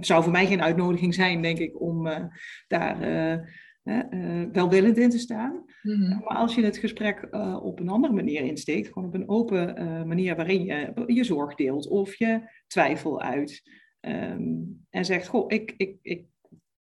[0.00, 2.24] Zou voor mij geen uitnodiging zijn, denk ik, om uh,
[2.68, 3.38] daar uh,
[3.84, 5.64] uh, welwillend in te staan.
[5.82, 6.08] Mm-hmm.
[6.08, 7.28] Maar als je het gesprek
[7.62, 9.74] op een andere manier insteekt, gewoon op een open
[10.08, 13.62] manier waarin je je zorg deelt of je twijfel uit.
[14.00, 16.26] Um, en zegt, goh, ik, ik, ik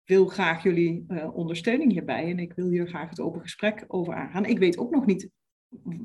[0.09, 4.13] wil graag jullie uh, ondersteuning hierbij en ik wil hier graag het open gesprek over
[4.13, 4.45] aangaan.
[4.45, 5.29] Ik weet ook nog niet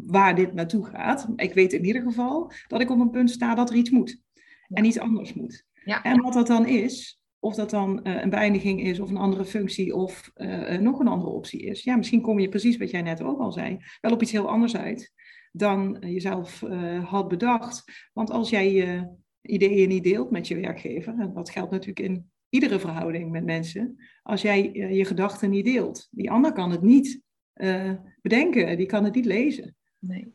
[0.07, 1.29] waar dit naartoe gaat.
[1.37, 4.23] Ik weet in ieder geval dat ik op een punt sta dat er iets moet
[4.69, 5.65] en iets anders moet.
[5.85, 6.03] Ja.
[6.03, 9.45] En wat dat dan is, of dat dan uh, een beëindiging is of een andere
[9.45, 11.83] functie of uh, nog een andere optie is.
[11.83, 14.49] Ja, misschien kom je precies wat jij net ook al zei, wel op iets heel
[14.49, 15.13] anders uit
[15.53, 16.61] dan je zelf
[17.05, 17.85] had bedacht.
[18.13, 22.33] Want als jij je ideeën niet deelt met je werkgever, en dat geldt natuurlijk in
[22.55, 26.09] iedere verhouding met mensen, als jij uh, je gedachten niet deelt.
[26.11, 27.21] Die ander kan het niet
[27.55, 29.77] uh, bedenken, die kan het niet lezen.
[29.99, 30.35] Nee.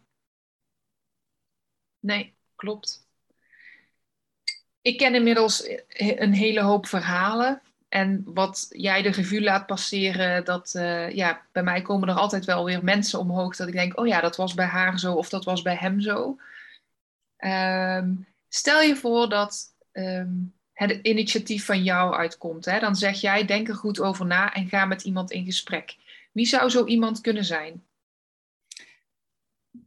[1.99, 3.07] Nee, klopt.
[4.81, 7.61] Ik ken inmiddels een hele hoop verhalen.
[7.89, 10.71] En wat jij de revue laat passeren, dat
[11.13, 14.21] ja, bij mij komen er altijd wel weer mensen omhoog dat ik denk, oh ja,
[14.21, 16.37] dat was bij haar zo of dat was bij hem zo.
[17.37, 22.65] Um, stel je voor dat um, het initiatief van jou uitkomt.
[22.65, 22.79] Hè?
[22.79, 25.95] Dan zeg jij, denk er goed over na en ga met iemand in gesprek.
[26.31, 27.83] Wie zou zo iemand kunnen zijn?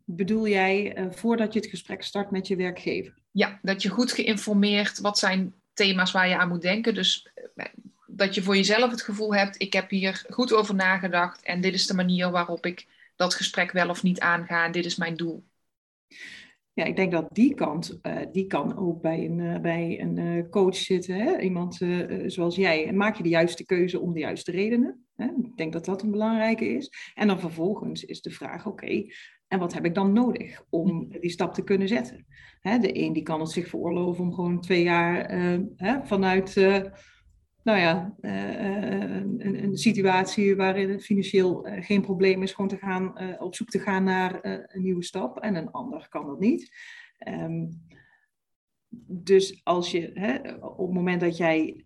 [0.05, 3.15] Bedoel jij uh, voordat je het gesprek start met je werkgever?
[3.31, 6.95] Ja, dat je goed geïnformeerd, wat zijn thema's waar je aan moet denken.
[6.95, 7.67] Dus eh,
[8.07, 11.75] dat je voor jezelf het gevoel hebt, ik heb hier goed over nagedacht en dit
[11.75, 15.17] is de manier waarop ik dat gesprek wel of niet aanga en dit is mijn
[15.17, 15.45] doel.
[16.75, 20.17] Ja, ik denk dat die kant, uh, die kan ook bij een, uh, bij een
[20.17, 21.15] uh, coach zitten.
[21.15, 21.41] Hè?
[21.41, 21.81] Iemand
[22.27, 22.87] zoals jij.
[22.87, 25.07] En maak je de juiste keuze om de juiste redenen.
[25.15, 25.25] Hè?
[25.25, 27.13] Ik denk dat dat een belangrijke is.
[27.15, 29.05] En dan vervolgens is de vraag, oké,
[29.49, 32.27] en wat heb ik dan nodig om die stap te kunnen zetten?
[32.61, 32.79] Hè?
[32.79, 35.31] De een die kan het zich veroorloven om gewoon twee jaar
[35.77, 36.55] hè, vanuit
[37.62, 42.77] nou ja, uh, een, een, situatie waarin het financieel uh, geen probleem is, gewoon te
[42.77, 45.38] gaan, uh, op zoek te gaan naar een nieuwe stap.
[45.38, 46.70] En een ander kan dat niet.
[47.29, 47.83] Um,
[49.07, 51.85] dus als je hè, op het moment dat jij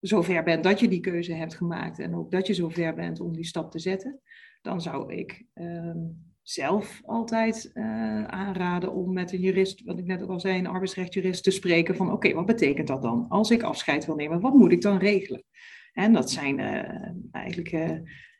[0.00, 3.32] zover bent dat je die keuze hebt gemaakt en ook dat je zover bent om
[3.32, 4.20] die stap te zetten,
[4.62, 10.22] dan zou ik um, zelf altijd uh, aanraden om met een jurist, wat ik net
[10.22, 13.26] ook al zei, een arbeidsrechtjurist te spreken van oké, wat betekent dat dan?
[13.28, 15.44] Als ik afscheid wil nemen, wat moet ik dan regelen?
[15.92, 17.90] En dat zijn uh, eigenlijk uh,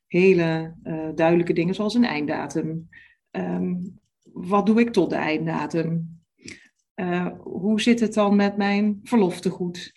[0.07, 0.75] hele
[1.14, 2.88] duidelijke dingen zoals een einddatum.
[3.31, 6.14] Um, wat doe ik tot de einddatum?
[7.42, 9.95] hoe zit het dan met mijn verloftegoed?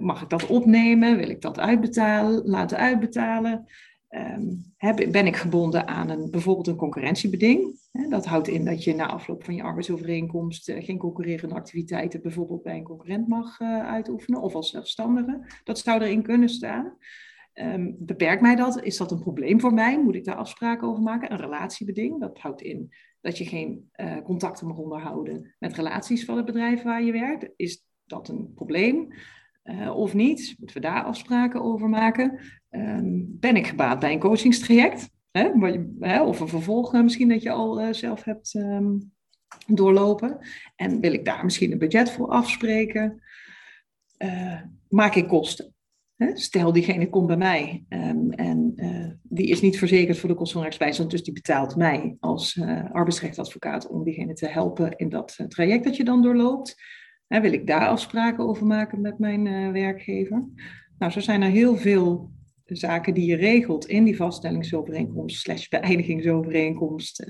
[0.00, 1.16] mag ik dat opnemen?
[1.16, 3.66] Wil ik dat uitbetalen, laten uitbetalen?
[4.14, 4.74] Um,
[5.10, 7.80] ben ik gebonden aan een, bijvoorbeeld een concurrentiebeding.
[8.08, 12.62] Dat houdt in dat je na afloop van je arbeidsovereenkomst uh, geen concurrerende activiteiten bijvoorbeeld
[12.62, 15.60] bij een concurrent mag uh, uitoefenen of als zelfstandige.
[15.64, 16.96] Dat zou erin kunnen staan.
[17.54, 18.82] Um, beperkt mij dat?
[18.82, 20.02] Is dat een probleem voor mij?
[20.02, 21.32] Moet ik daar afspraken over maken?
[21.32, 26.36] Een relatiebeding, dat houdt in dat je geen uh, contacten mag onderhouden met relaties van
[26.36, 27.48] het bedrijf waar je werkt.
[27.56, 29.12] Is dat een probleem?
[29.94, 30.54] Of niet?
[30.58, 32.38] Moeten we daar afspraken over maken?
[32.70, 35.10] Ehm, ben ik gebaat bij een coachingstraject?
[35.30, 36.20] Hè?
[36.20, 38.98] Of een vervolg misschien dat je al zelf hebt ehm,
[39.66, 40.38] doorlopen.
[40.76, 43.22] En wil ik daar misschien een budget voor afspreken?
[44.88, 45.74] maak ik kosten?
[46.34, 48.74] Stel, diegene komt bij mij um, en
[49.22, 52.90] die is niet verzekerd voor de kosten van rechtsbijstand, dus die betaalt mij als uh,
[52.92, 56.76] arbeidsrechtadvocaat om diegene te helpen in dat traject dat je dan doorloopt.
[57.40, 60.44] Wil ik daar afspraken over maken met mijn werkgever?
[60.98, 62.30] Nou, zo zijn er heel veel
[62.66, 67.26] zaken die je regelt in die vaststellingsovereenkomst slash beëindigingsovereenkomst.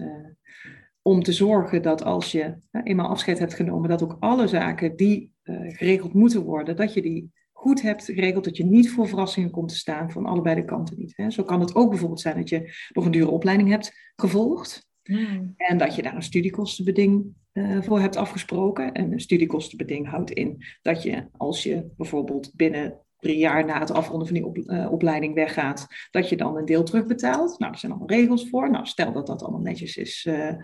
[1.03, 5.33] om te zorgen dat als je eenmaal afscheid hebt genomen, dat ook alle zaken die
[5.69, 9.69] geregeld moeten worden, dat je die goed hebt geregeld, dat je niet voor verrassingen komt
[9.69, 11.13] te staan van allebei de kanten niet.
[11.17, 11.31] Hè.
[11.31, 14.91] Zo kan het ook bijvoorbeeld zijn dat je nog een dure opleiding hebt gevolgd.
[15.03, 15.55] Hmm.
[15.57, 18.93] En dat je daar een studiekostenbeding uh, voor hebt afgesproken.
[18.93, 23.91] En een studiekostenbeding houdt in dat je, als je bijvoorbeeld binnen drie jaar na het
[23.91, 27.59] afronden van die eh, opleiding weggaat, dat je dan een deel terugbetaalt.
[27.59, 28.71] Nou, er zijn allemaal regels voor.
[28.71, 30.55] Nou, stel dat dat allemaal netjes is uh,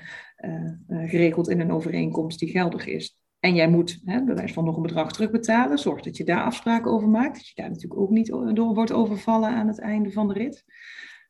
[0.89, 4.77] geregeld in een overeenkomst die geldig is, en jij moet hè, bij wijze van nog
[4.77, 5.79] een bedrag terugbetalen.
[5.79, 7.37] Zorg dat je daar afspraken over maakt.
[7.37, 10.65] Dat je daar natuurlijk ook niet door wordt overvallen aan het einde van de rit.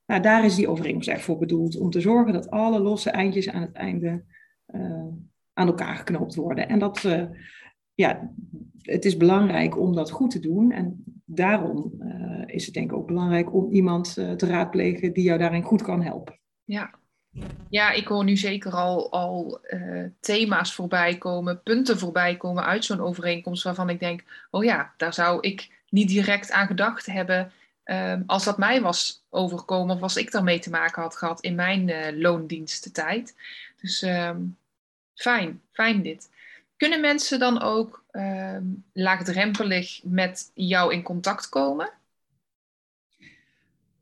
[0.07, 1.79] Nou, daar is die overeenkomst eigenlijk voor bedoeld.
[1.79, 4.25] Om te zorgen dat alle losse eindjes aan het einde
[5.59, 6.69] aan elkaar geknoopt worden.
[6.69, 7.25] En dat, uh,
[7.95, 8.31] ja,
[8.83, 10.73] het is belangrijk om dat goed te doen.
[10.73, 15.39] En daarom uh, is het denk ik ook belangrijk om iemand te raadplegen die jou
[15.39, 16.39] daarin goed kan helpen.
[16.65, 16.91] Ja,
[17.69, 19.61] ja, ik hoor nu zeker al, al
[20.21, 25.15] thema's voorbij komen, punten voorbij komen uit zo'n overeenkomst waarvan ik denk, oh ja, daar
[25.15, 27.53] zou ik niet direct aan gedacht hebben
[27.91, 31.55] um, als dat mij was overkomen of als ik daarmee te maken had gehad in
[31.55, 33.35] mijn uh, loondienstentijd.
[33.81, 34.57] Dus um,
[35.19, 36.31] fijn, fijn dit.
[36.77, 41.91] Kunnen mensen dan ook um, laagdrempelig met jou in contact komen?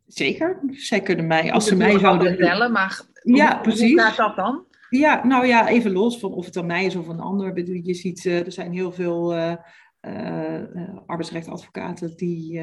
[0.07, 0.61] Zeker.
[0.71, 3.91] Zij kunnen mij, als ze mij zouden bellen, maar ja, hoe, precies.
[3.91, 4.65] Hoe gaat dat dan?
[4.91, 7.85] Ja, nou ja, even los van of het aan mij is of een ander.
[7.87, 9.55] Je ziet, uh, er zijn heel veel uh,
[10.01, 10.63] uh,
[11.07, 12.61] arbeidsrechtadvocaten die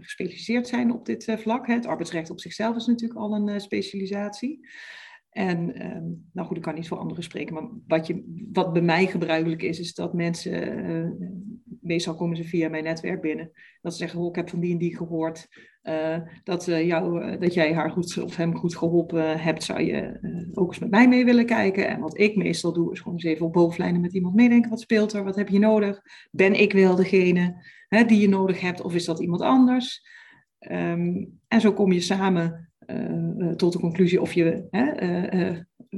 [0.00, 1.66] gespecialiseerd zijn op dit vlak.
[1.66, 4.68] Het arbeidsrecht op zichzelf is natuurlijk al een specialisatie.
[5.38, 8.82] En um, nou goed, ik kan niet voor anderen spreken, maar wat, je, wat bij
[8.82, 11.16] mij gebruikelijk is, is dat mensen,
[11.80, 14.72] meestal komen ze via mijn netwerk binnen, dat ze zeggen, oh, ik heb van die
[14.72, 15.48] en die gehoord,
[15.82, 20.18] uh, dat, uh, jou, dat jij haar goed of hem goed geholpen hebt, zou je
[20.54, 21.88] ook eens met mij mee willen kijken.
[21.88, 24.70] En wat ik meestal doe, is gewoon eens even op bovenlijnen met iemand meedenken.
[24.70, 25.24] Wat speelt er?
[25.24, 26.00] Wat heb je nodig?
[26.30, 30.02] Ben ik wel degene hè, die je nodig hebt of is dat iemand anders?
[30.70, 32.67] Um, en zo kom je samen
[33.56, 34.68] tot de conclusie of, je,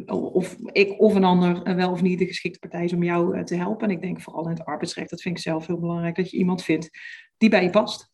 [0.06, 3.54] of ik of een ander wel of niet de geschikte partij is om jou te
[3.54, 3.88] helpen.
[3.88, 6.36] En ik denk vooral in het arbeidsrecht, dat vind ik zelf heel belangrijk, dat je
[6.36, 6.90] iemand vindt
[7.36, 8.12] die bij je past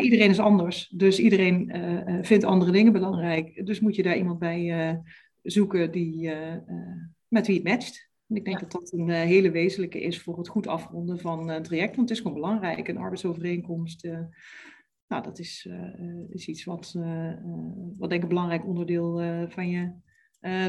[0.00, 1.72] iedereen is anders, dus iedereen
[2.22, 3.66] vindt andere dingen belangrijk.
[3.66, 5.00] Dus moet je daar iemand bij
[5.42, 6.32] zoeken die,
[7.28, 8.10] met wie het matcht.
[8.28, 11.62] En ik denk dat dat een hele wezenlijke is voor het goed afronden van een
[11.62, 11.96] traject.
[11.96, 12.88] Want het is gewoon belangrijk.
[12.88, 14.08] Een arbeidsovereenkomst,
[15.08, 15.68] nou, dat is,
[16.28, 16.92] is iets wat,
[17.96, 19.92] wat denk ik een belangrijk onderdeel van je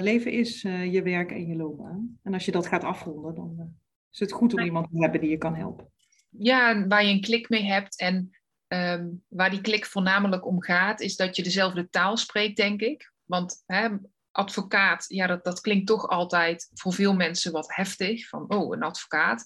[0.02, 0.62] leven is.
[0.62, 2.20] je werk en je loopbaan.
[2.24, 3.76] En als je dat gaat afronden, dan
[4.12, 5.92] is het goed om iemand te hebben die je kan helpen.
[6.30, 8.32] Ja, waar je een klik mee hebt en
[8.68, 13.12] Ehm, waar die klik voornamelijk om gaat, is dat je dezelfde taal spreekt, denk ik.
[13.24, 13.90] Want hè,
[14.32, 18.28] advocaat, ja, dat, dat klinkt toch altijd voor veel mensen wat heftig.
[18.28, 19.46] Van, oh, een advocaat.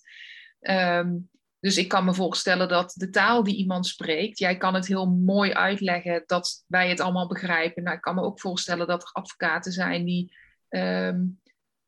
[0.59, 1.17] Ehm,
[1.61, 5.05] dus ik kan me voorstellen dat de taal die iemand spreekt, jij kan het heel
[5.05, 7.83] mooi uitleggen dat wij het allemaal begrijpen.
[7.83, 10.35] Nou, ik kan me ook voorstellen dat er advocaten zijn die.
[10.69, 11.19] Ehm,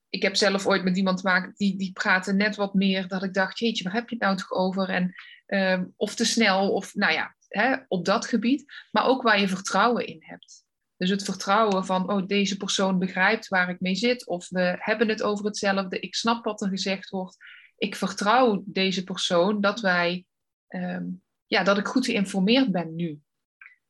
[0.09, 3.23] ik heb zelf ooit met iemand te maken, die, die praten net wat meer, dat
[3.23, 4.89] ik dacht, jeetje, waar heb je het nou toch over?
[4.89, 5.13] En
[5.53, 8.65] Ehm, of te snel, of nou ja, hè, op dat gebied.
[8.91, 10.65] Maar ook waar je vertrouwen in hebt.
[10.97, 14.27] Dus het vertrouwen van, oh, deze persoon begrijpt waar ik mee zit.
[14.27, 15.99] Of we hebben het over hetzelfde.
[15.99, 17.37] Ik snap wat er gezegd wordt.
[17.83, 20.25] Ik vertrouw deze persoon dat wij,
[20.67, 21.05] ehm,
[21.45, 23.19] ja, dat ik goed geïnformeerd ben nu.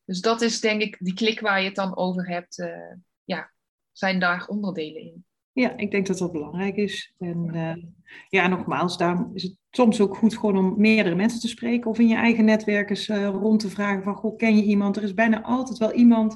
[0.06, 2.60] Dus dat is denk ik die klik waar je het dan over hebt.
[2.60, 3.52] Uh, ja,
[3.92, 5.26] zijn daar onderdelen in.
[5.52, 7.14] Ja, ik denk dat dat belangrijk is.
[7.20, 7.84] En uh,
[8.30, 12.00] ja, nogmaals, daarom is het soms ook goed gewoon om meerdere mensen te spreken of
[12.00, 14.98] in je eigen netwerk eens uh, rond te vragen van, goh, ken je iemand?
[14.98, 16.36] Er is bijna altijd wel iemand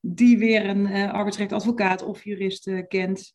[0.00, 3.34] die weer een arbeidsrechtadvocaat of jurist kent,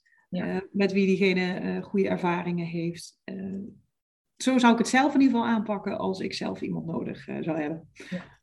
[0.71, 3.17] met wie diegene goede ervaringen heeft.
[4.37, 7.61] zo zou ik het zelf in ieder geval aanpakken als ik zelf iemand nodig zou
[7.61, 7.89] hebben.
[8.09, 8.37] Ja.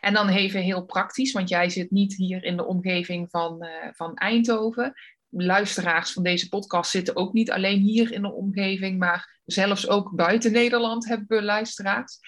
[0.00, 4.14] En dan even heel praktisch, want jij zit niet hier in de omgeving van, van
[4.14, 4.94] Eindhoven
[5.30, 10.14] luisteraars van deze podcast zitten ook niet alleen hier in de omgeving, maar zelfs ook
[10.14, 12.18] buiten Nederland hebben we luisteraars.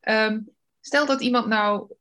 [0.00, 0.40] Ehm,
[0.80, 1.94] stel dat iemand nou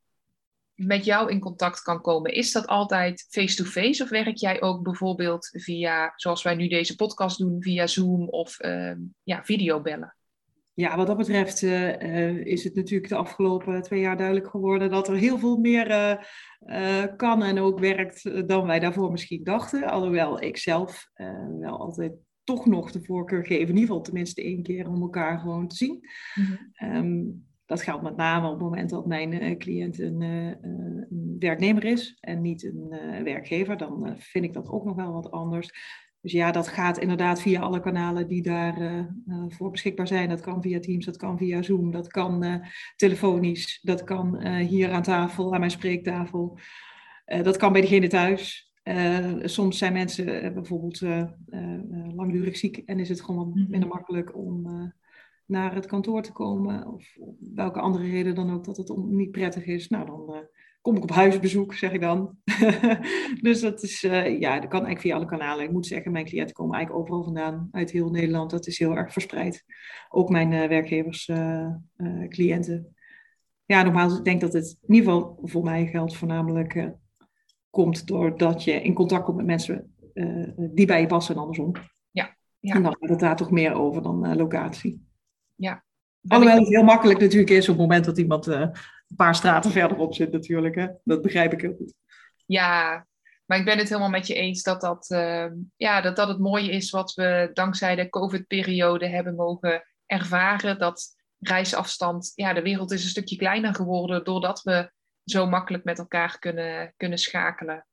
[0.86, 5.50] met jou in contact kan komen, is dat altijd face-to-face of werk jij ook bijvoorbeeld
[5.52, 8.91] via, zoals wij nu deze podcast doen, via Zoom of uh,
[9.24, 10.15] ja, videobellen?
[10.74, 15.08] Ja, wat dat betreft uh, is het natuurlijk de afgelopen twee jaar duidelijk geworden dat
[15.08, 15.89] er heel veel meer
[16.60, 19.84] uh, kan en ook werkt dan wij daarvoor misschien dachten.
[19.84, 21.08] Alhoewel ik zelf
[21.60, 22.13] wel altijd
[22.44, 25.76] toch nog de voorkeur geef, in ieder geval tenminste één keer om elkaar gewoon te
[25.76, 26.00] zien.
[26.36, 27.50] Mm -hmm.
[27.71, 31.86] Dat geldt met name op het moment dat mijn uh, cliënt een, uh, een, werknemer
[31.86, 32.89] is en niet een
[33.23, 33.77] werkgever.
[33.77, 35.69] Dan vind ik dat ook nog wel wat anders.
[36.21, 39.07] Dus ja, dat gaat inderdaad via alle kanalen die daarvoor
[39.47, 40.29] voor beschikbaar zijn.
[40.29, 42.63] Dat kan via Teams, dat kan via Zoom, dat kan
[42.95, 46.57] telefonisch, dat kan hier aan tafel, aan mijn spreektafel.
[47.25, 48.73] dat kan bij degene thuis.
[49.43, 51.01] soms zijn mensen bijvoorbeeld
[52.15, 53.69] langdurig ziek en is het gewoon mhm.
[53.69, 54.91] minder makkelijk om
[55.52, 56.88] naar het kantoor te komen.
[56.88, 57.18] Of
[57.54, 59.88] welke andere reden dan ook dat het niet prettig is.
[59.88, 60.38] Nou, dan uh,
[60.82, 62.38] kom ik op huisbezoek, zeg ik dan.
[63.48, 65.66] dus dat is, uh, ja, dat kan eigenlijk via alle kanalen.
[65.66, 68.50] Ik moet zeggen, mijn cliënten komen eigenlijk overal vandaan, uit heel Nederland.
[68.50, 69.64] Dat is heel erg verspreid.
[70.10, 71.32] Ook mijn uh, werkgevers,
[72.28, 72.96] cliënten.
[73.66, 76.92] Ja, nogmaals, ik denk dat het in ieder geval voor mij geldt voornamelijk
[77.70, 79.96] komt doordat je in contact komt met mensen
[80.56, 81.72] die bij je passen en andersom.
[82.12, 82.76] Ja, ja.
[82.76, 85.10] En dan gaat het daar toch meer over dan locatie
[85.62, 85.84] ja.
[86.28, 89.71] Alhoewel het heel makkelijk natuurlijk is op het moment dat iemand uh, een paar straten
[89.71, 90.76] verderop zit natuurlijk.
[90.76, 90.88] Hè?
[91.04, 91.93] Dat begrijp ik heel goed.
[92.45, 93.06] Ja,
[93.45, 95.45] maar ik ben het helemaal met je eens dat dat, uh,
[95.76, 100.80] ja, dat, dat het mooie is wat we dankzij de COVID-periode hebben mogen ervaren.
[100.80, 104.91] Dat reisafstand, ja, de wereld is een stukje kleiner geworden doordat we
[105.24, 107.86] zo makkelijk met elkaar kunnen, kunnen schakelen.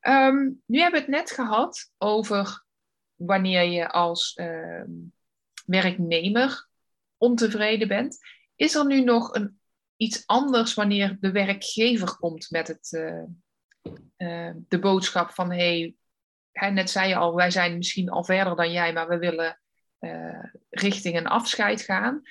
[0.00, 2.64] Um, nu hebben we het net gehad over
[3.14, 4.82] wanneer je als uh,
[5.68, 6.68] werknemer
[7.16, 8.18] ontevreden bent.
[8.56, 9.60] Is er nu nog een,
[9.96, 13.22] iets anders wanneer de werkgever komt met het, uh,
[14.16, 15.94] uh, de boodschap van hey,
[16.52, 19.60] net zei je al, wij zijn misschien al verder dan jij, maar we willen
[20.00, 22.22] uh, richting een afscheid gaan.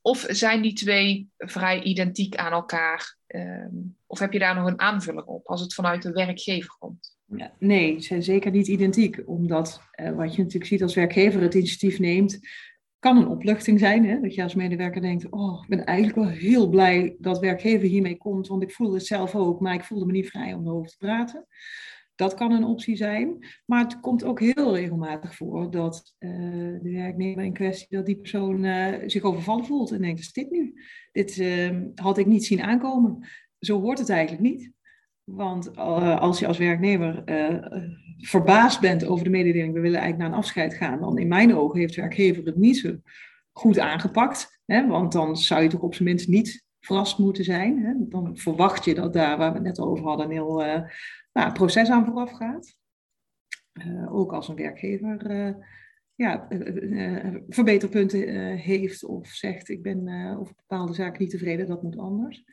[0.00, 3.15] Of zijn die twee vrij identiek aan elkaar?
[3.26, 3.74] Ehm,
[4.06, 7.16] of heb je daar nog een aanvulling op als het vanuit de werkgever komt?
[7.24, 9.22] Ja, nee, ze zijn zeker niet identiek.
[9.26, 9.80] Omdat
[10.14, 12.38] wat je natuurlijk ziet als werkgever het initiatief neemt,
[12.98, 14.04] kan een opluchting zijn.
[14.04, 14.20] Hè?
[14.20, 18.16] Dat je als medewerker denkt, oh, ik ben eigenlijk wel heel blij dat werkgever hiermee
[18.16, 20.90] komt, want ik voelde het zelf ook, maar ik voelde me niet vrij om erover
[20.90, 21.46] te praten.
[22.16, 23.46] Dat kan een optie zijn.
[23.66, 26.30] Maar het komt ook heel regelmatig voor dat uh,
[26.82, 30.50] de werknemer in kwestie, dat die persoon uh, zich overvallen voelt en denkt, is dit
[30.50, 30.74] nu?
[31.12, 33.26] Dit uh, had ik niet zien aankomen.
[33.58, 34.72] Zo hoort het eigenlijk niet.
[35.24, 37.22] Want uh, als je als werknemer
[38.18, 41.54] verbaasd bent over de mededeling, we willen eigenlijk naar een afscheid gaan, dan in mijn
[41.54, 42.96] ogen heeft de werkgever het niet zo
[43.52, 44.60] goed aangepakt.
[44.64, 44.86] Hè?
[44.86, 47.78] Want dan zou je toch op zijn minst niet verrast moeten zijn.
[47.78, 47.92] Hè?
[47.98, 50.64] Dan verwacht je dat daar, waar we het net over hadden, een heel
[51.42, 52.76] nou, proces aan vooraf gaat.
[54.08, 55.56] ook als een werkgever
[56.14, 56.46] ja,
[57.48, 62.44] verbeterpunten heeft of zegt, ik ben over bepaalde zaken niet tevreden, dat moet anders.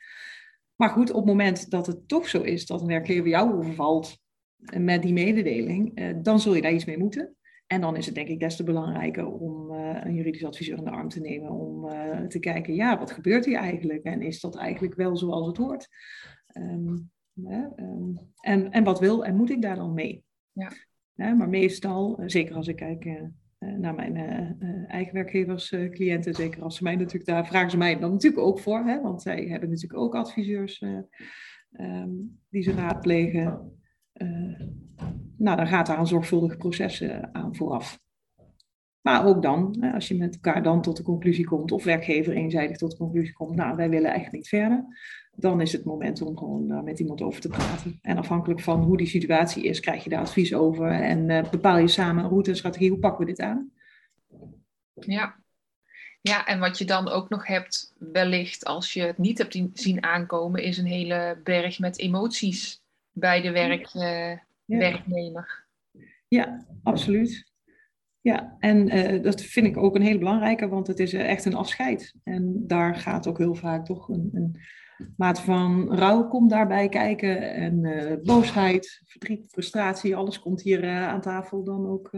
[0.75, 4.17] Maar goed, op het moment dat het toch zo is dat een werkgever jou overvalt
[4.63, 7.35] eh, met die mededeling, eh, dan zul je daar iets mee moeten.
[7.67, 10.89] En dan is het denk ik des te belangrijker om een juridisch adviseur in de
[10.89, 11.51] arm te nemen.
[11.51, 11.89] Om
[12.29, 14.03] te kijken, ja, wat gebeurt hier eigenlijk?
[14.03, 15.87] En is dat eigenlijk wel zoals het hoort?
[16.57, 20.23] Um, um, en, en wat wil en moet ik daar dan mee?
[20.51, 20.71] Ja.
[21.33, 23.21] maar meestal, zeker als ik kijk uh,
[23.59, 28.11] naar mijn uh, eigen werkgeverscliënten, zeker als ze mij natuurlijk, daar vragen ze mij dan
[28.11, 30.81] natuurlijk ook voor, hè, want zij hebben natuurlijk ook adviseurs
[31.71, 33.77] um, die ze raadplegen.
[35.37, 38.01] nou, dan gaat daar een zorgvuldig proces aan vooraf.
[39.01, 42.77] Maar ook dan, als je met elkaar dan tot de conclusie komt, of werkgever eenzijdig
[42.77, 44.85] tot de conclusie komt, nou, wij willen eigenlijk niet verder,
[45.35, 47.99] dan is het moment om gewoon daar met iemand over te praten.
[48.01, 51.77] En afhankelijk van hoe die situatie is, krijg je daar advies over en uh, bepaal
[51.77, 53.71] je samen een route en strategie, hoe pakken we dit aan?
[54.93, 55.35] Ja.
[56.21, 60.03] ja, en wat je dan ook nog hebt, wellicht als je het niet hebt zien
[60.03, 62.81] aankomen, is een hele berg met emoties
[63.11, 64.29] bij de werk, uh,
[64.65, 64.77] ja.
[64.77, 65.65] werknemer.
[66.27, 67.51] Ja, absoluut.
[68.21, 71.55] Ja, en uh, dat vind ik ook een hele belangrijke, want het is echt een
[71.55, 72.13] afscheid.
[72.23, 74.57] En daar gaat ook heel vaak toch een, een
[75.17, 77.53] mate van rouw komt daarbij kijken.
[77.53, 82.11] En uh, boosheid, verdriet, frustratie, alles komt hier uh, aan tafel dan ook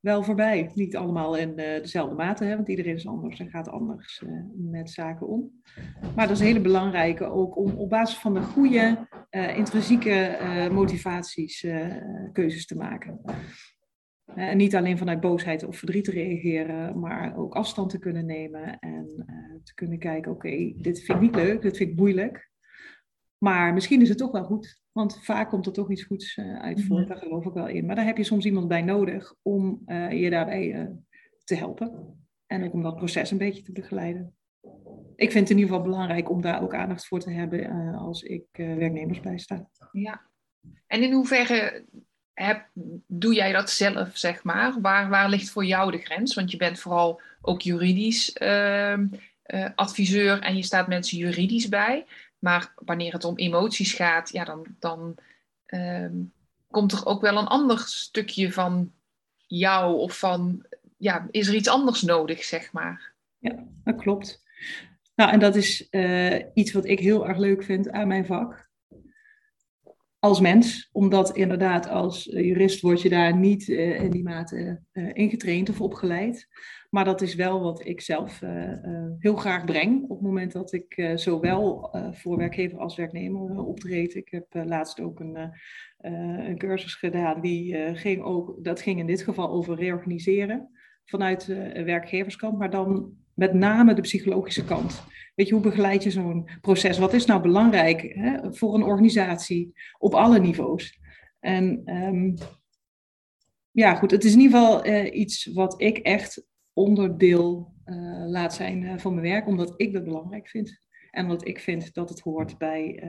[0.00, 0.70] wel voorbij.
[0.74, 4.22] Niet allemaal in dezelfde mate, hè, want iedereen is anders en gaat anders
[4.54, 5.50] met zaken om.
[6.14, 10.38] Maar dat is een hele belangrijke ook om op basis van de goede intrinsieke
[10.72, 11.66] motivaties
[12.32, 13.20] keuzes te maken.
[14.36, 18.78] En niet alleen vanuit boosheid of verdriet te reageren, maar ook afstand te kunnen nemen
[18.78, 19.24] en
[19.64, 22.50] te kunnen kijken, oké, dit vind ik niet leuk, dit vind ik moeilijk.
[23.38, 26.84] Maar misschien is het toch wel goed, want vaak komt er toch iets goeds uit
[26.84, 27.08] voort, mhm.
[27.08, 27.86] daar geloof ik wel in.
[27.86, 30.96] Maar daar heb je soms iemand bij nodig om je daarbij
[31.44, 32.18] te helpen.
[32.46, 34.34] En ook om dat proces een beetje te begeleiden.
[35.16, 38.22] Ik vind het in ieder geval belangrijk om daar ook aandacht voor te hebben als
[38.22, 39.68] ik werknemers bijsta.
[39.92, 40.30] Ja.
[40.86, 41.86] En in hoeverre
[42.36, 42.66] heb,
[43.06, 44.80] doe jij dat zelf, zeg maar?
[44.80, 46.34] Waar, waar ligt voor jou de grens?
[46.34, 48.94] Want je bent vooral ook juridisch uh,
[49.74, 52.06] adviseur en je staat mensen juridisch bij.
[52.38, 55.14] Maar wanneer het om emoties gaat, ja, dan, dan
[55.66, 56.14] ehm,
[56.70, 58.92] komt er ook wel een ander stukje van
[59.46, 60.66] jou of van
[60.96, 63.12] ja, is er iets anders nodig, zeg maar.
[63.38, 64.42] Ja, dat klopt.
[65.14, 68.65] Nou, en dat is uh, iets wat ik heel erg leuk vind aan mijn vak.
[70.18, 75.10] Als mens, omdat inderdaad als jurist word je daar niet uh, in die mate uh,
[75.12, 76.48] ingetraind of opgeleid.
[76.90, 78.40] Maar dat is wel wat ik zelf
[79.18, 84.14] heel graag breng op het moment dat ik zowel voor werkgever als werknemer optreed.
[84.14, 85.52] Ik heb laatst ook een,
[86.46, 90.70] een cursus gedaan, die ging ook, dat ging in dit geval over reorganiseren
[91.04, 91.46] vanuit
[91.84, 95.04] werkgeverskant, maar dan met name de psychologische kant.
[95.34, 96.98] Weet je, hoe begeleid je zo'n proces?
[96.98, 101.00] Wat is nou belangrijk hè, voor een organisatie op alle niveaus?
[101.40, 102.34] En um,
[103.70, 108.54] ja, goed, het is in ieder geval uh, iets wat ik echt onderdeel uh, laat
[108.54, 110.78] zijn uh, van mijn werk, omdat ik dat belangrijk vind.
[111.10, 113.00] En omdat ik vind dat het hoort bij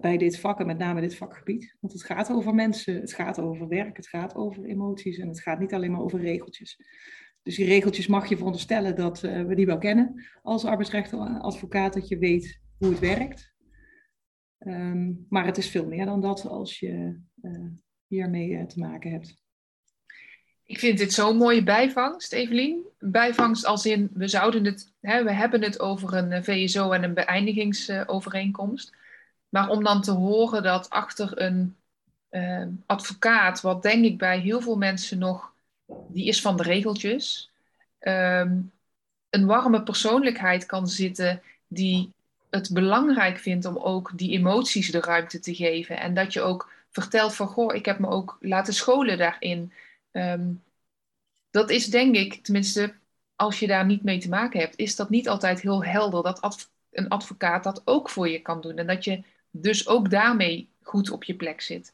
[0.00, 1.76] bij dit vak en met name dit vakgebied.
[1.80, 5.40] Want het gaat over mensen, het gaat over werk, het gaat over emoties en het
[5.40, 6.78] gaat niet alleen maar over regeltjes.
[7.48, 12.08] Dus die regeltjes mag je veronderstellen dat uh, we die wel kennen als arbeidsrechtadvocaat, dat
[12.08, 13.52] je weet hoe het werkt.
[14.58, 17.66] Um, maar het is veel meer dan dat als je uh,
[18.06, 19.42] hiermee te maken hebt.
[20.64, 22.86] Ik vind dit zo'n mooie bijvangst, Evelien.
[22.98, 27.14] Bijvangst als in, we zouden het, hè, we hebben het over een VSO en een
[27.14, 28.96] beëindigingsovereenkomst.
[29.48, 31.76] Maar om dan te horen dat achter een
[32.86, 35.56] advocaat, wat denk ik bij heel veel mensen nog,
[36.08, 37.50] die is van de regeltjes,
[38.00, 38.72] um,
[39.30, 42.12] een warme persoonlijkheid kan zitten die
[42.50, 46.00] het belangrijk vindt om ook die emoties de ruimte te geven.
[46.00, 49.72] En dat je ook vertelt van, goh, ik heb me ook laten scholen daarin.
[50.12, 50.62] Um,
[51.50, 52.94] dat is denk ik, tenminste,
[53.36, 56.70] als je daar niet mee te maken hebt, is dat niet altijd heel helder dat
[56.92, 58.76] een advocaat dat ook voor je kan doen.
[58.76, 61.92] En dat je dus ook daarmee goed op je plek zit.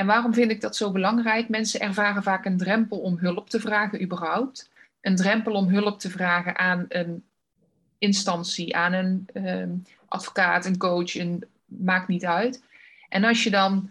[0.00, 1.48] En waarom vind ik dat zo belangrijk?
[1.48, 4.70] Mensen ervaren vaak een drempel om hulp te vragen, überhaupt.
[5.00, 7.24] Een drempel om hulp te vragen aan een
[7.98, 12.62] instantie, aan een um, advocaat, een coach, een, maakt niet uit.
[13.08, 13.90] En als je dan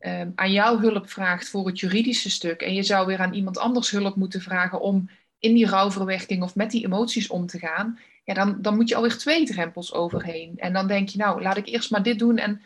[0.00, 3.58] um, aan jou hulp vraagt voor het juridische stuk en je zou weer aan iemand
[3.58, 7.98] anders hulp moeten vragen om in die rouwverwerking of met die emoties om te gaan,
[8.24, 10.52] ja, dan, dan moet je alweer twee drempels overheen.
[10.56, 12.36] En dan denk je, nou, laat ik eerst maar dit doen.
[12.36, 12.62] En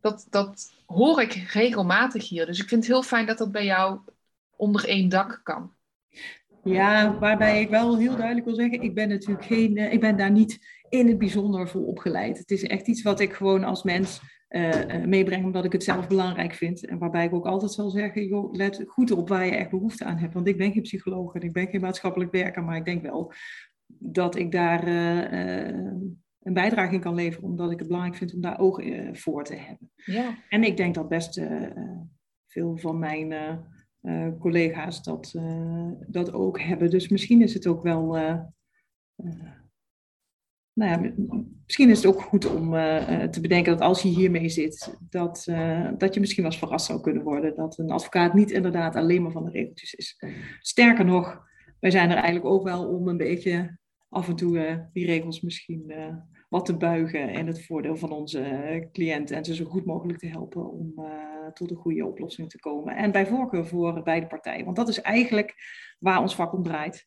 [0.00, 2.46] dat, dat hoor ik regelmatig hier.
[2.46, 3.98] Dus ik vind het heel fijn dat dat bij jou
[4.56, 5.72] onder één dak kan.
[6.64, 10.16] Ja, waarbij ik wel heel duidelijk wil zeggen, ik ben natuurlijk geen, eh, ik ben
[10.16, 12.38] daar niet in het bijzonder voor opgeleid.
[12.38, 16.06] Het is echt iets wat ik gewoon als mens uh, meebreng, omdat ik het zelf
[16.06, 16.86] belangrijk vind.
[16.86, 20.04] En waarbij ik ook altijd zal zeggen, joh, let goed op waar je echt behoefte
[20.04, 20.34] aan hebt.
[20.34, 23.32] Want ik ben geen psycholoog en ik ben geen maatschappelijk werker, maar ik denk wel
[23.86, 24.84] dat ik daar
[26.42, 28.82] een bijdrage in kan leveren, omdat ik het belangrijk vind om daar oog
[29.12, 29.90] voor te hebben.
[29.94, 30.38] Ja.
[30.48, 31.40] En ik denk dat best
[32.46, 33.34] veel van mijn
[34.38, 35.34] collega's dat,
[36.06, 36.90] dat ook hebben.
[36.90, 38.06] Dus misschien is het ook wel.
[40.72, 41.12] nou ja,
[41.64, 42.70] misschien is het ook goed om
[43.30, 45.44] te bedenken dat als je hiermee zit, dat,
[45.98, 47.56] dat je misschien wel eens verrast zou kunnen worden.
[47.56, 50.24] Dat een advocaat niet inderdaad alleen maar van de regeltjes is.
[50.60, 51.46] Sterker nog,
[51.80, 53.78] wij zijn er eigenlijk ook wel om een beetje
[54.08, 56.16] af en toe uh, die regels misschien uh,
[56.48, 60.18] wat te buigen in het voordeel van onze uh, cliënten en ze zo goed mogelijk
[60.18, 60.94] te helpen om
[61.54, 62.96] tot een goede oplossing te komen.
[62.96, 65.54] En bij voorkeur voor beide partijen, want dat is eigenlijk
[65.98, 67.06] waar ons vak om draait.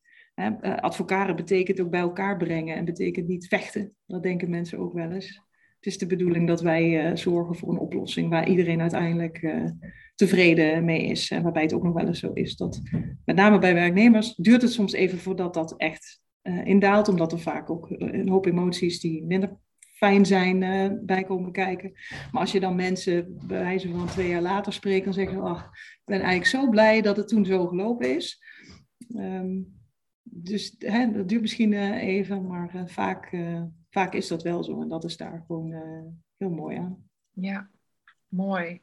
[0.62, 3.96] advocaren betekent ook bij elkaar brengen en betekent niet vechten.
[4.06, 5.42] Dat denken mensen ook wel eens.
[5.76, 9.54] Het is de bedoeling dat wij zorgen voor een oplossing waar iedereen uiteindelijk
[10.16, 11.32] tevreden mee is.
[11.32, 12.82] En waarbij het ook nog wel eens zo is dat,
[13.26, 17.40] met name bij werknemers, duurt het soms even voordat dat echt uh, indaalt, omdat er
[17.40, 21.92] vaak ook eh, een hoop emoties die minder fijn zijn uh, bij komen kijken.
[22.32, 25.42] Maar als je dan mensen bij wijze van twee jaar later spreekt, dan zeggen ze,
[25.42, 28.44] ach, ik ben eigenlijk zo blij dat het toen zo gelopen is.
[29.16, 29.80] Um,
[30.24, 33.36] dus hè, dat duurt misschien even, maar vaak,
[33.90, 34.82] vaak is dat wel zo.
[34.82, 35.74] En dat is daar gewoon
[36.38, 37.10] heel mooi aan.
[37.32, 37.70] Ja,
[38.28, 38.82] mooi.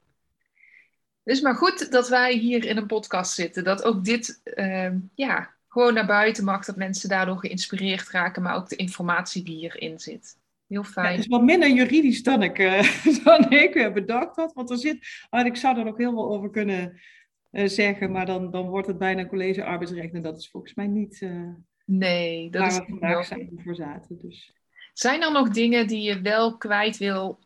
[1.29, 3.65] Is maar goed dat wij hier in een podcast zitten.
[3.65, 6.65] Dat ook dit ehm, ja, gewoon naar buiten mag.
[6.65, 8.43] Dat mensen daardoor geïnspireerd raken.
[8.43, 10.39] Maar ook de informatie die hierin zit.
[10.67, 11.07] Heel fijn.
[11.07, 12.57] Ja, het is wat minder juridisch dan ik,
[13.25, 14.53] dan ik bedacht had.
[14.53, 17.01] Want er zit, oh, ik zou er nog heel veel over kunnen
[17.51, 18.11] uh, zeggen.
[18.11, 20.15] Maar dan, dan wordt het bijna college arbeidsrecht.
[20.15, 21.49] En dat is volgens mij niet uh,
[21.85, 24.19] nee, dat waar is we vandaag zijn voor zaten.
[24.19, 24.53] Dus.
[24.93, 27.39] Zijn er nog dingen die je wel kwijt wil,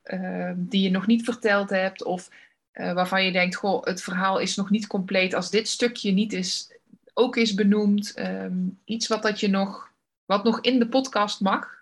[0.56, 2.04] die je nog niet verteld hebt?
[2.04, 2.28] Of
[2.72, 6.71] waarvan je denkt, goh, het verhaal is nog niet compleet als dit stukje niet is,
[7.14, 8.18] ook is benoemd.
[8.18, 9.92] Um, iets wat, dat je nog,
[10.24, 11.80] wat nog in de podcast mag?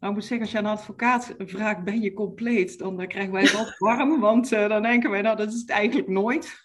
[0.00, 2.78] Nou, ik moet zeggen, als je aan een advocaat vraagt, ben je compleet?
[2.78, 5.70] Dan, dan krijgen wij wat warm, want uh, dan denken wij, nou, dat is het
[5.70, 6.60] eigenlijk nooit.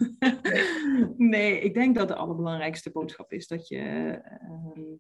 [1.18, 3.78] nee, ik denk dat de allerbelangrijkste boodschap is dat je
[4.76, 4.94] uh,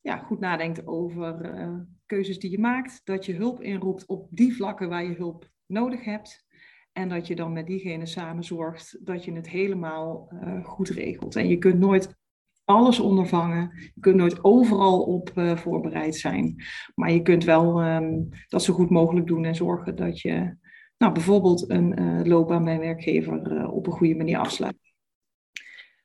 [0.00, 3.00] ja, goed nadenkt over uh, keuzes die je maakt.
[3.04, 6.44] Dat je hulp inroept op die vlakken waar je hulp nodig hebt.
[6.92, 11.36] En dat je dan met diegene samen zorgt dat je het helemaal uh, goed regelt.
[11.36, 12.18] En je kunt nooit
[12.64, 13.70] alles ondervangen.
[13.94, 16.64] Je kunt nooit overal op uh, voorbereid zijn.
[16.94, 20.56] Maar je kunt wel um, dat zo goed mogelijk doen en zorgen dat je
[20.98, 24.76] nou, bijvoorbeeld een uh, loopbaan bij werkgever op een goede manier afsluit.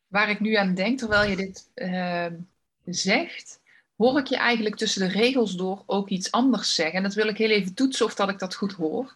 [0.07, 2.35] Waar ik nu aan denk, terwijl je dit ehm,
[2.85, 3.61] zegt,
[3.95, 6.95] hoor ik je eigenlijk tussen de regels door ook iets anders zeggen.
[6.95, 9.11] En dat wil ik heel even toetsen of dat ik dat goed hoor.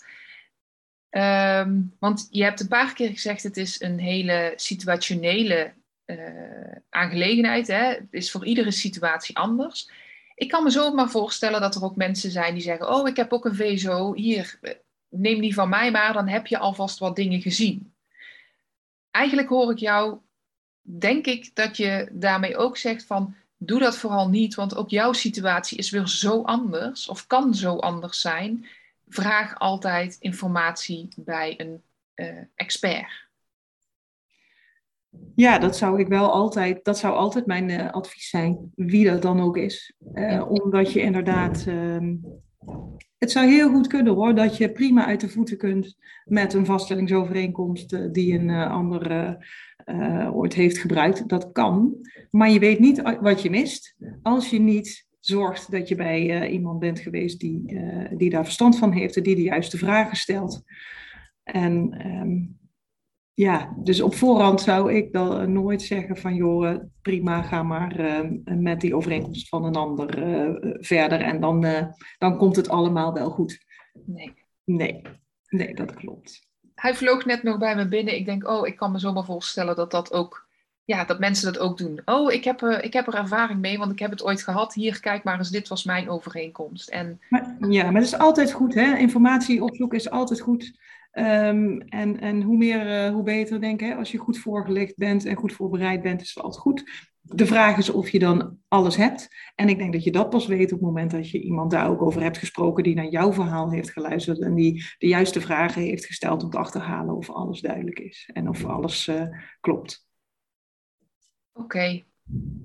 [1.12, 5.74] Um, want je hebt een paar keer gezegd, het is een hele situationele
[6.06, 7.68] uh, aangelegenheid.
[7.68, 7.84] Hè?
[7.84, 9.90] Het is voor iedere situatie anders.
[10.36, 13.16] Ik kan me zo maar voorstellen dat er ook mensen zijn die zeggen, oh, ik
[13.16, 14.60] heb ook een VSO, hier,
[15.10, 17.94] neem die van mij maar, dan heb je alvast wat dingen gezien.
[19.12, 20.18] Eigenlijk hoor ik jou,
[20.82, 25.14] denk ik, dat je daarmee ook zegt van, doe dat vooral niet, want ook jouw
[25.14, 28.66] situatie is weer zo anders of kan zo anders zijn.
[29.10, 31.82] Vraag altijd informatie bij een
[32.16, 33.28] uh, expert.
[35.36, 39.22] Ja, dat zou ik wel altijd, dat zou altijd mijn uh, advies zijn, wie dat
[39.22, 39.94] dan ook is.
[40.14, 42.14] Uh, omdat je inderdaad, uh,
[43.18, 46.66] het zou heel goed kunnen hoor, dat je prima uit de voeten kunt met een
[46.66, 49.38] vaststellingsovereenkomst die een ander
[50.34, 51.30] ooit heeft gebruikt.
[51.30, 51.96] Dat kan,
[52.32, 56.52] maar je weet niet wat je mist als je niet zorgt dat je bij uh,
[56.52, 60.18] iemand bent geweest die, uh, die daar verstand van heeft en die de juiste vragen
[60.18, 60.64] stelt.
[61.44, 62.60] En um,
[63.34, 68.20] ja, dus op voorhand zou ik dan nooit zeggen van joh, prima, ga maar uh,
[68.44, 70.08] met die overeenkomst van een ander
[70.80, 71.66] verder en dan,
[72.18, 73.66] dan komt het allemaal wel goed.
[74.06, 74.34] Nee.
[74.64, 75.02] Nee,
[75.48, 76.48] nee, dat klopt.
[76.76, 78.16] Hij vloog net nog bij me binnen.
[78.16, 80.49] Ik denk, oh, ik kan me zomaar voorstellen dat dat ook
[80.90, 82.02] ja, dat mensen dat ook doen.
[82.06, 84.74] Oh, ik heb, uh, ik heb er ervaring mee, want ik heb het ooit gehad.
[84.74, 86.90] Hier, kijk maar eens, dit was mijn overeenkomst.
[86.90, 87.20] En...
[87.70, 88.98] Ja, maar dat is altijd goed, hè?
[88.98, 90.80] Informatie opzoeken is altijd goed.
[91.14, 93.98] Um, en, en hoe meer, uh, hoe beter, denk ik.
[93.98, 97.08] Als je goed voorgelegd bent en goed voorbereid bent, is het altijd goed.
[97.22, 99.28] De vraag is of je dan alles hebt.
[99.56, 101.90] En ik denk dat je dat pas weet op het moment dat je iemand daar
[101.90, 105.82] ook over hebt gesproken die naar jouw verhaal heeft geluisterd en die de juiste vragen
[105.82, 109.24] heeft gesteld om te achterhalen of alles duidelijk is en of alles uh,
[109.60, 110.08] klopt.
[111.60, 111.78] Oké.
[111.78, 112.04] Okay.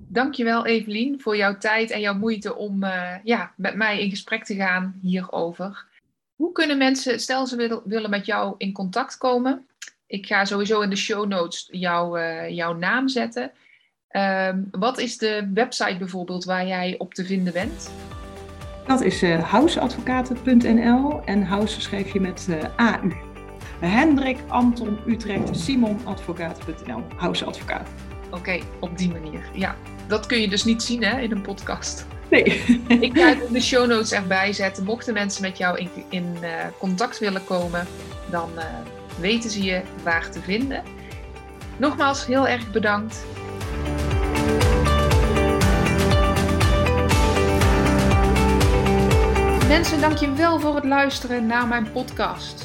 [0.07, 4.45] Dankjewel Evelien voor jouw tijd en jouw moeite om uh, ja, met mij in gesprek
[4.45, 5.85] te gaan hierover.
[6.35, 9.67] Hoe kunnen mensen, stel ze willen met jou in contact komen.
[10.07, 12.19] Ik ga sowieso in de show notes jou,
[12.49, 13.51] jouw naam zetten.
[14.11, 17.91] Um, wat is de website bijvoorbeeld waar jij op te vinden bent?
[18.87, 23.11] Dat is uh, houseadvocaten.nl en house schrijf je met AU.
[23.79, 27.03] Hendrik, Anton, Utrecht, Simon, advocaat.nl.
[27.15, 27.89] Houseadvocaat.
[28.35, 29.49] Oké, op die manier.
[29.53, 29.75] Ja,
[30.07, 32.05] dat kun je dus niet zien hè, in een podcast.
[32.29, 32.43] Nee.
[32.87, 34.83] ik ga de show notes erbij zetten.
[34.83, 37.87] Mochten mensen met jou in, in uh, contact willen komen,
[38.29, 38.63] dan uh,
[39.19, 40.83] weten ze je waar te vinden.
[41.77, 43.25] Nogmaals, heel erg bedankt.
[49.67, 52.64] Mensen, dank je wel voor het luisteren naar mijn podcast.